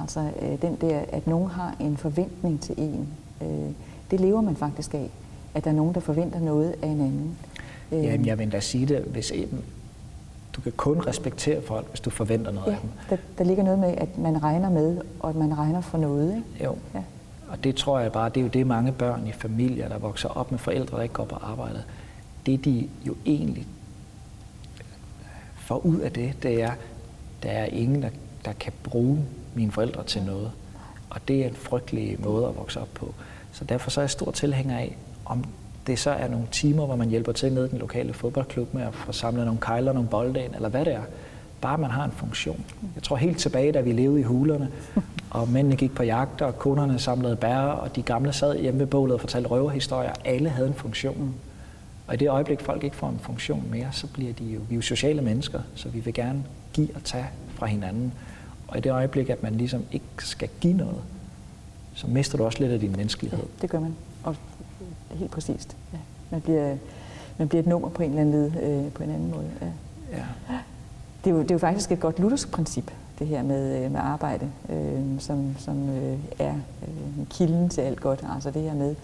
Altså 0.00 0.20
øh, 0.42 0.62
den 0.62 0.76
der, 0.80 1.00
at 1.12 1.26
nogen 1.26 1.50
har 1.50 1.76
en 1.80 1.96
forventning 1.96 2.60
til 2.60 2.74
en. 2.78 3.08
Øh, 3.42 3.70
det 4.10 4.20
lever 4.20 4.40
man 4.40 4.56
faktisk 4.56 4.94
af. 4.94 5.10
At 5.54 5.64
der 5.64 5.70
er 5.70 5.74
nogen, 5.74 5.94
der 5.94 6.00
forventer 6.00 6.40
noget 6.40 6.74
af 6.82 6.86
en 6.86 7.00
anden. 7.00 7.36
Øh, 7.92 8.04
Jamen, 8.04 8.26
jeg 8.26 8.38
vil 8.38 8.52
da 8.52 8.60
sige 8.60 8.86
det, 8.86 8.98
hvis 8.98 9.32
du 10.52 10.60
kan 10.60 10.72
kun 10.76 11.00
respektere 11.06 11.62
folk, 11.62 11.88
hvis 11.88 12.00
du 12.00 12.10
forventer 12.10 12.50
noget 12.50 12.66
ja, 12.66 12.72
af 12.72 12.78
dem. 12.80 12.90
Der, 13.10 13.16
der 13.38 13.44
ligger 13.44 13.62
noget 13.64 13.78
med, 13.78 13.94
at 13.96 14.18
man 14.18 14.42
regner 14.42 14.70
med, 14.70 14.98
og 15.20 15.28
at 15.28 15.36
man 15.36 15.58
regner 15.58 15.80
for 15.80 15.98
noget. 15.98 16.36
Ikke? 16.36 16.64
Jo. 16.64 16.76
Ja. 16.94 17.02
Og 17.48 17.64
det 17.64 17.74
tror 17.76 17.98
jeg 17.98 18.12
bare, 18.12 18.28
det 18.28 18.36
er 18.36 18.42
jo 18.44 18.48
det 18.48 18.66
mange 18.66 18.92
børn 18.92 19.26
i 19.26 19.32
familier, 19.32 19.88
der 19.88 19.98
vokser 19.98 20.28
op 20.28 20.50
med 20.50 20.58
forældre, 20.58 20.96
der 20.96 21.02
ikke 21.02 21.14
går 21.14 21.24
på 21.24 21.36
arbejde. 21.36 21.82
Det 22.46 22.64
de 22.64 22.88
jo 23.06 23.14
egentlig 23.26 23.66
får 25.64 25.86
ud 25.86 25.98
af 25.98 26.12
det, 26.12 26.42
det 26.42 26.62
er, 26.62 26.72
der 27.42 27.50
er 27.50 27.64
ingen, 27.64 28.02
der, 28.02 28.08
der 28.44 28.52
kan 28.52 28.72
bruge 28.82 29.18
mine 29.54 29.72
forældre 29.72 30.04
til 30.04 30.22
noget. 30.22 30.50
Og 31.10 31.20
det 31.28 31.42
er 31.44 31.48
en 31.48 31.54
frygtelig 31.54 32.16
måde 32.20 32.46
at 32.46 32.56
vokse 32.56 32.80
op 32.80 32.88
på. 32.94 33.14
Så 33.52 33.64
derfor 33.64 33.90
så 33.90 34.00
er 34.00 34.02
jeg 34.02 34.10
stor 34.10 34.30
tilhænger 34.30 34.78
af, 34.78 34.96
om 35.24 35.44
det 35.86 35.98
så 35.98 36.10
er 36.10 36.28
nogle 36.28 36.46
timer, 36.52 36.86
hvor 36.86 36.96
man 36.96 37.08
hjælper 37.08 37.32
til 37.32 37.52
nede 37.52 37.66
i 37.66 37.70
den 37.70 37.78
lokale 37.78 38.12
fodboldklub 38.12 38.74
med 38.74 38.82
at 38.82 38.94
få 38.94 39.12
samlet 39.12 39.44
nogle 39.44 39.60
kejler, 39.60 39.92
nogle 39.92 40.08
bolde 40.08 40.44
ind, 40.44 40.54
eller 40.54 40.68
hvad 40.68 40.84
det 40.84 40.94
er. 40.94 41.02
Bare 41.60 41.78
man 41.78 41.90
har 41.90 42.04
en 42.04 42.12
funktion. 42.12 42.64
Jeg 42.94 43.02
tror 43.02 43.16
helt 43.16 43.38
tilbage, 43.38 43.72
da 43.72 43.80
vi 43.80 43.92
levede 43.92 44.20
i 44.20 44.22
hulerne, 44.22 44.68
og 45.30 45.48
mændene 45.48 45.76
gik 45.76 45.94
på 45.94 46.02
jagt, 46.02 46.42
og 46.42 46.58
kunderne 46.58 46.98
samlede 46.98 47.36
bær, 47.36 47.56
og 47.56 47.96
de 47.96 48.02
gamle 48.02 48.32
sad 48.32 48.58
hjemme 48.58 48.80
ved 48.80 48.86
bålet 48.86 49.14
og 49.14 49.20
fortalte 49.20 49.48
røverhistorier. 49.48 50.12
Alle 50.24 50.48
havde 50.48 50.68
en 50.68 50.74
funktion. 50.74 51.34
Og 52.06 52.14
i 52.14 52.16
det 52.16 52.28
øjeblik, 52.28 52.60
folk 52.60 52.84
ikke 52.84 52.96
får 52.96 53.08
en 53.08 53.18
funktion 53.18 53.64
mere, 53.70 53.88
så 53.92 54.06
bliver 54.06 54.32
de 54.32 54.44
jo, 54.44 54.60
vi 54.68 54.74
er 54.74 54.76
jo 54.76 54.82
sociale 54.82 55.22
mennesker, 55.22 55.60
så 55.74 55.88
vi 55.88 56.00
vil 56.00 56.14
gerne 56.14 56.44
give 56.72 56.88
og 56.94 57.04
tage 57.04 57.26
fra 57.48 57.66
hinanden. 57.66 58.12
Og 58.68 58.78
i 58.78 58.80
det 58.80 58.92
øjeblik, 58.92 59.30
at 59.30 59.42
man 59.42 59.54
ligesom 59.54 59.84
ikke 59.92 60.06
skal 60.18 60.48
give 60.60 60.72
noget, 60.74 61.02
så 61.94 62.06
mister 62.06 62.38
du 62.38 62.44
også 62.44 62.60
lidt 62.60 62.72
af 62.72 62.80
din 62.80 62.92
menneskelighed. 62.96 63.38
Ja, 63.38 63.62
det 63.62 63.70
gør 63.70 63.80
man. 63.80 63.94
Og 64.22 64.36
helt 65.10 65.30
præcist. 65.30 65.76
Ja. 65.92 65.98
Man, 66.30 66.40
bliver, 66.40 66.76
man 67.38 67.48
bliver 67.48 67.62
et 67.62 67.68
nummer 67.68 67.88
på 67.88 68.02
en 68.02 68.08
eller 68.08 68.20
anden 68.20 68.34
led, 68.34 68.62
øh, 68.62 68.92
på 68.92 69.02
en 69.02 69.10
anden 69.10 69.30
måde. 69.30 69.50
Ja. 69.60 69.66
Ja. 70.16 70.58
Det, 71.24 71.30
er 71.30 71.34
jo, 71.34 71.42
det 71.42 71.50
er 71.50 71.54
jo 71.54 71.58
faktisk 71.58 71.92
et 71.92 72.00
godt 72.00 72.18
luthersk 72.18 72.50
princip, 72.50 72.90
det 73.18 73.26
her 73.26 73.42
med, 73.42 73.84
øh, 73.84 73.92
med 73.92 74.00
arbejde, 74.00 74.50
øh, 74.68 75.20
som, 75.20 75.56
som 75.58 75.88
øh, 75.88 76.18
er 76.38 76.54
øh, 76.82 77.26
kilden 77.30 77.68
til 77.68 77.80
alt 77.80 78.00
godt. 78.00 78.24
Altså 78.34 78.50
det 78.50 78.62
her 78.62 78.74
med 78.74 78.94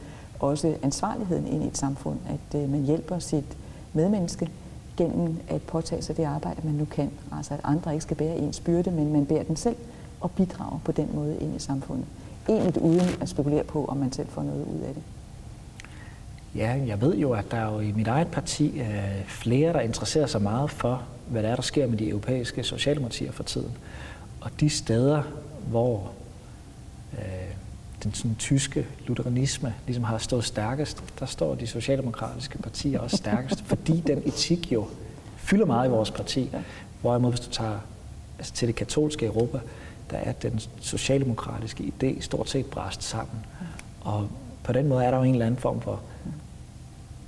også 0.41 0.75
ansvarligheden 0.83 1.47
ind 1.47 1.65
i 1.65 1.67
et 1.67 1.79
samfund, 1.79 2.19
at 2.29 2.61
øh, 2.61 2.71
man 2.71 2.83
hjælper 2.83 3.19
sit 3.19 3.57
medmenneske 3.93 4.51
gennem 4.97 5.37
at 5.49 5.63
påtage 5.63 6.03
sig 6.03 6.17
det 6.17 6.25
arbejde, 6.25 6.61
man 6.65 6.75
nu 6.75 6.85
kan. 6.85 7.11
Altså 7.37 7.55
at 7.55 7.61
andre 7.65 7.93
ikke 7.93 8.03
skal 8.03 8.17
bære 8.17 8.37
ens 8.37 8.61
byrde, 8.61 8.91
men 8.91 9.13
man 9.13 9.27
bærer 9.27 9.43
den 9.43 9.57
selv 9.57 9.77
og 10.21 10.31
bidrager 10.31 10.81
på 10.85 10.93
den 10.93 11.09
måde 11.15 11.37
ind 11.41 11.57
i 11.57 11.59
samfundet. 11.59 12.07
Egentlig 12.49 12.83
uden 12.83 13.09
at 13.21 13.29
spekulere 13.29 13.65
på, 13.65 13.85
om 13.85 13.97
man 13.97 14.13
selv 14.13 14.29
får 14.29 14.43
noget 14.43 14.67
ud 14.67 14.81
af 14.81 14.95
det. 14.95 15.03
Ja, 16.55 16.81
jeg 16.87 17.01
ved 17.01 17.17
jo, 17.17 17.33
at 17.33 17.51
der 17.51 17.57
er 17.57 17.73
jo 17.73 17.81
i 17.81 17.93
mit 17.93 18.09
eget 18.09 18.29
parti 18.29 18.81
øh, 18.81 19.25
flere, 19.27 19.73
der 19.73 19.81
interesserer 19.81 20.27
sig 20.27 20.43
meget 20.43 20.71
for, 20.71 21.03
hvad 21.29 21.43
der 21.43 21.49
er, 21.49 21.55
der 21.55 21.63
sker 21.63 21.87
med 21.87 21.99
de 21.99 22.09
europæiske 22.09 22.63
socialdemokratier 22.63 23.33
for 23.33 23.43
tiden. 23.43 23.73
Og 24.41 24.51
de 24.61 24.71
steder, 24.71 25.23
hvor 25.69 26.11
øh, 27.13 27.55
den 28.05 28.15
sådan, 28.15 28.37
tyske 28.39 28.87
lutheranisme 29.07 29.75
ligesom 29.87 30.05
har 30.05 30.19
stået 30.19 30.45
stærkest, 30.45 31.03
der 31.19 31.27
står 31.27 31.55
de 31.55 31.67
socialdemokratiske 31.67 32.59
partier 32.59 33.01
også 33.01 33.17
stærkest, 33.17 33.65
fordi 33.71 34.01
den 34.07 34.23
etik 34.27 34.73
jo 34.73 34.89
fylder 35.37 35.67
meget 35.67 35.89
i 35.89 35.91
vores 35.91 36.11
parti. 36.11 36.51
Hvorimod 37.01 37.31
hvis 37.31 37.41
du 37.41 37.51
tager 37.51 37.79
altså 38.39 38.53
til 38.53 38.69
det 38.69 38.77
katolske 38.77 39.27
Europa, 39.27 39.61
der 40.11 40.17
er 40.17 40.33
den 40.33 40.61
socialdemokratiske 40.81 41.93
idé 41.93 42.21
stort 42.21 42.51
set 42.51 42.67
bræst 42.67 43.03
sammen. 43.03 43.45
Og 44.01 44.29
på 44.63 44.73
den 44.73 44.89
måde 44.89 45.05
er 45.05 45.11
der 45.11 45.19
jo 45.19 45.25
en 45.25 45.35
eller 45.35 45.47
anden 45.47 45.61
form 45.61 45.81
for 45.81 46.01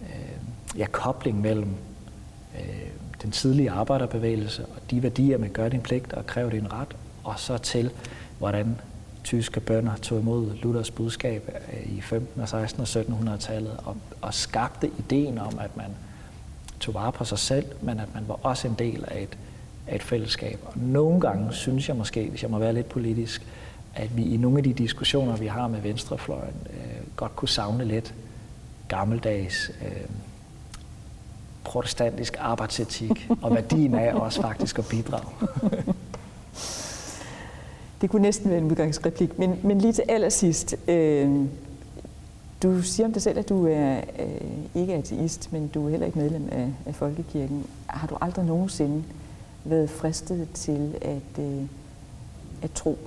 øh, 0.02 0.78
ja, 0.78 0.86
kobling 0.86 1.40
mellem 1.40 1.74
øh, 2.54 2.90
den 3.22 3.30
tidlige 3.30 3.70
arbejderbevægelse 3.70 4.66
og 4.66 4.90
de 4.90 5.02
værdier 5.02 5.38
med 5.38 5.52
gør 5.52 5.68
din 5.68 5.80
pligt 5.80 6.12
og 6.12 6.26
kræve 6.26 6.50
din 6.50 6.72
ret, 6.72 6.96
og 7.24 7.34
så 7.36 7.58
til, 7.58 7.90
hvordan 8.38 8.80
tyske 9.24 9.60
bønder 9.60 9.96
tog 9.96 10.20
imod 10.20 10.54
Luthers 10.54 10.90
budskab 10.90 11.50
øh, 11.72 11.92
i 11.96 12.00
15. 12.00 12.42
og 12.42 12.48
16. 12.48 12.80
og 12.80 12.86
1700-tallet 12.86 13.76
og, 13.84 13.96
og 14.20 14.34
skabte 14.34 14.90
ideen 14.98 15.38
om, 15.38 15.58
at 15.58 15.76
man 15.76 15.90
tog 16.80 16.94
vare 16.94 17.12
på 17.12 17.24
sig 17.24 17.38
selv, 17.38 17.66
men 17.80 18.00
at 18.00 18.14
man 18.14 18.24
var 18.28 18.38
også 18.42 18.68
en 18.68 18.74
del 18.78 19.04
af 19.08 19.22
et, 19.22 19.38
af 19.86 19.94
et 19.94 20.02
fællesskab. 20.02 20.58
Og 20.64 20.72
nogle 20.76 21.20
gange 21.20 21.52
synes 21.52 21.88
jeg 21.88 21.96
måske, 21.96 22.28
hvis 22.30 22.42
jeg 22.42 22.50
må 22.50 22.58
være 22.58 22.72
lidt 22.72 22.88
politisk, 22.88 23.46
at 23.94 24.16
vi 24.16 24.24
i 24.24 24.36
nogle 24.36 24.58
af 24.58 24.64
de 24.64 24.72
diskussioner, 24.72 25.36
vi 25.36 25.46
har 25.46 25.68
med 25.68 25.80
venstrefløjen, 25.80 26.54
øh, 26.70 27.16
godt 27.16 27.36
kunne 27.36 27.48
savne 27.48 27.84
lidt 27.84 28.14
gammeldags 28.88 29.70
øh, 29.82 30.08
protestantisk 31.64 32.36
arbejdsetik 32.38 33.28
og 33.42 33.54
værdien 33.54 33.94
af 33.94 34.14
også 34.14 34.40
faktisk 34.40 34.78
at 34.78 34.86
bidrage. 34.90 35.26
Det 38.02 38.10
kunne 38.10 38.22
næsten 38.22 38.50
være 38.50 38.58
en 38.58 38.70
udgangsreplik, 38.70 39.38
men, 39.38 39.58
men 39.62 39.80
lige 39.80 39.92
til 39.92 40.04
allersidst. 40.08 40.76
Øh, 40.88 41.46
du 42.62 42.82
siger 42.82 43.06
om 43.06 43.12
dig 43.12 43.22
selv, 43.22 43.38
at 43.38 43.48
du 43.48 43.66
er 43.66 44.00
øh, 44.18 44.82
ikke 44.82 44.94
ateist, 44.94 45.52
men 45.52 45.68
du 45.68 45.86
er 45.86 45.90
heller 45.90 46.06
ikke 46.06 46.18
medlem 46.18 46.48
af, 46.52 46.68
af 46.86 46.94
Folkekirken. 46.94 47.66
Har 47.86 48.06
du 48.06 48.16
aldrig 48.20 48.44
nogensinde 48.44 49.04
været 49.64 49.90
fristet 49.90 50.48
til 50.54 50.94
at, 51.02 51.44
øh, 51.44 51.62
at 52.62 52.70
tro? 52.72 52.98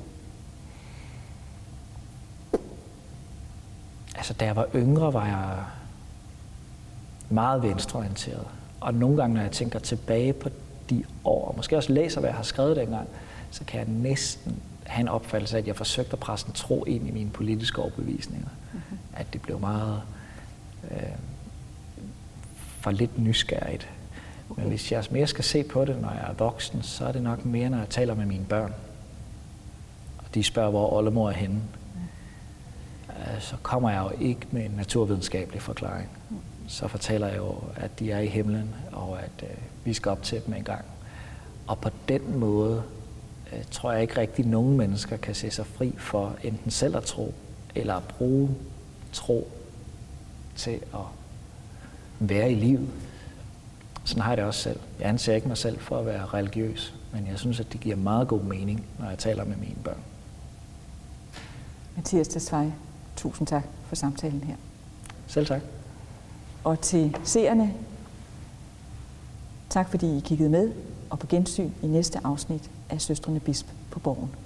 Altså, 4.15 4.33
da 4.33 4.45
jeg 4.45 4.55
var 4.55 4.67
yngre, 4.75 5.13
var 5.13 5.25
jeg 5.25 5.63
meget 7.29 7.63
venstreorienteret. 7.63 8.47
Og 8.81 8.93
nogle 8.93 9.17
gange, 9.17 9.33
når 9.33 9.41
jeg 9.41 9.51
tænker 9.51 9.79
tilbage 9.79 10.33
på 10.33 10.49
de 10.89 11.03
år, 11.25 11.47
og 11.47 11.53
måske 11.57 11.77
også 11.77 11.93
læser, 11.93 12.19
hvad 12.19 12.29
jeg 12.29 12.37
har 12.37 12.43
skrevet 12.43 12.75
dengang, 12.75 13.07
så 13.51 13.63
kan 13.63 13.79
jeg 13.79 13.87
næsten 13.87 14.61
have 14.85 15.01
en 15.01 15.07
opfattelse 15.07 15.57
af, 15.57 15.61
at 15.61 15.67
jeg 15.67 15.75
forsøgte 15.75 16.13
at 16.13 16.19
presse 16.19 16.47
en 16.47 16.53
tro 16.53 16.83
ind 16.83 17.07
i 17.07 17.11
mine 17.11 17.29
politiske 17.29 17.81
overbevisninger. 17.81 18.47
Mm-hmm. 18.73 18.97
At 19.13 19.33
det 19.33 19.41
blev 19.41 19.59
meget 19.59 20.01
øh, 20.91 20.97
for 22.79 22.91
lidt 22.91 23.19
nysgerrigt. 23.19 23.89
Okay. 24.49 24.61
Men 24.61 24.69
hvis 24.69 24.91
jeg 24.91 25.03
mere 25.11 25.27
skal 25.27 25.43
se 25.43 25.63
på 25.63 25.85
det, 25.85 26.01
når 26.01 26.11
jeg 26.11 26.25
er 26.29 26.33
voksen, 26.33 26.83
så 26.83 27.05
er 27.05 27.11
det 27.11 27.23
nok 27.23 27.45
mere, 27.45 27.69
når 27.69 27.77
jeg 27.77 27.89
taler 27.89 28.15
med 28.15 28.25
mine 28.25 28.45
børn. 28.45 28.73
Og 30.17 30.25
de 30.35 30.43
spørger, 30.43 30.69
hvor 30.69 30.93
oldemor 30.93 31.29
er 31.29 31.33
henne, 31.33 31.61
øh, 33.09 33.41
så 33.41 33.55
kommer 33.61 33.89
jeg 33.89 34.03
jo 34.03 34.25
ikke 34.25 34.47
med 34.51 34.65
en 34.65 34.71
naturvidenskabelig 34.71 35.61
forklaring. 35.61 36.09
Så 36.67 36.87
fortæller 36.87 37.27
jeg 37.27 37.37
jo, 37.37 37.55
at 37.75 37.99
de 37.99 38.11
er 38.11 38.19
i 38.19 38.27
himlen, 38.27 38.75
og 38.91 39.23
at 39.23 39.43
øh, 39.43 39.57
vi 39.83 39.93
skal 39.93 40.11
op 40.11 40.23
til 40.23 40.41
dem 40.45 40.53
en 40.53 40.63
gang. 40.63 40.85
Og 41.67 41.79
på 41.79 41.89
den 42.07 42.39
måde 42.39 42.83
øh, 43.53 43.63
tror 43.71 43.91
jeg 43.91 44.01
ikke 44.01 44.17
rigtig, 44.17 44.45
at 44.45 44.51
nogen 44.51 44.77
mennesker 44.77 45.17
kan 45.17 45.35
se 45.35 45.51
sig 45.51 45.65
fri 45.65 45.93
for 45.97 46.35
enten 46.43 46.71
selv 46.71 46.97
at 46.97 47.03
tro, 47.03 47.33
eller 47.75 47.95
at 47.95 48.03
bruge 48.03 48.49
tro 49.13 49.51
til 50.55 50.79
at 50.93 51.05
være 52.19 52.51
i 52.51 52.55
livet. 52.55 52.89
Sådan 54.03 54.21
har 54.21 54.31
jeg 54.31 54.37
det 54.37 54.45
også 54.45 54.61
selv. 54.61 54.79
Jeg 54.99 55.09
anser 55.09 55.35
ikke 55.35 55.47
mig 55.47 55.57
selv 55.57 55.79
for 55.79 55.99
at 55.99 56.05
være 56.05 56.25
religiøs, 56.25 56.93
men 57.13 57.27
jeg 57.27 57.39
synes, 57.39 57.59
at 57.59 57.73
det 57.73 57.79
giver 57.79 57.95
meget 57.95 58.27
god 58.27 58.41
mening, 58.41 58.85
når 58.99 59.09
jeg 59.09 59.17
taler 59.17 59.45
med 59.45 59.55
mine 59.55 59.75
børn. 59.83 59.99
Mathias 61.95 62.27
Tesfaye, 62.27 62.73
tusind 63.15 63.47
tak 63.47 63.63
for 63.87 63.95
samtalen 63.95 64.43
her. 64.43 64.55
Selv 65.27 65.45
tak. 65.45 65.61
Og 66.63 66.81
til 66.81 67.17
seerne, 67.23 67.73
tak 69.69 69.89
fordi 69.89 70.17
I 70.17 70.19
kiggede 70.19 70.49
med, 70.49 70.71
og 71.09 71.19
på 71.19 71.27
gensyn 71.27 71.71
i 71.83 71.87
næste 71.87 72.19
afsnit 72.23 72.69
af 72.89 73.01
Søstrene 73.01 73.39
Bisp 73.39 73.67
på 73.91 73.99
Borgen. 73.99 74.44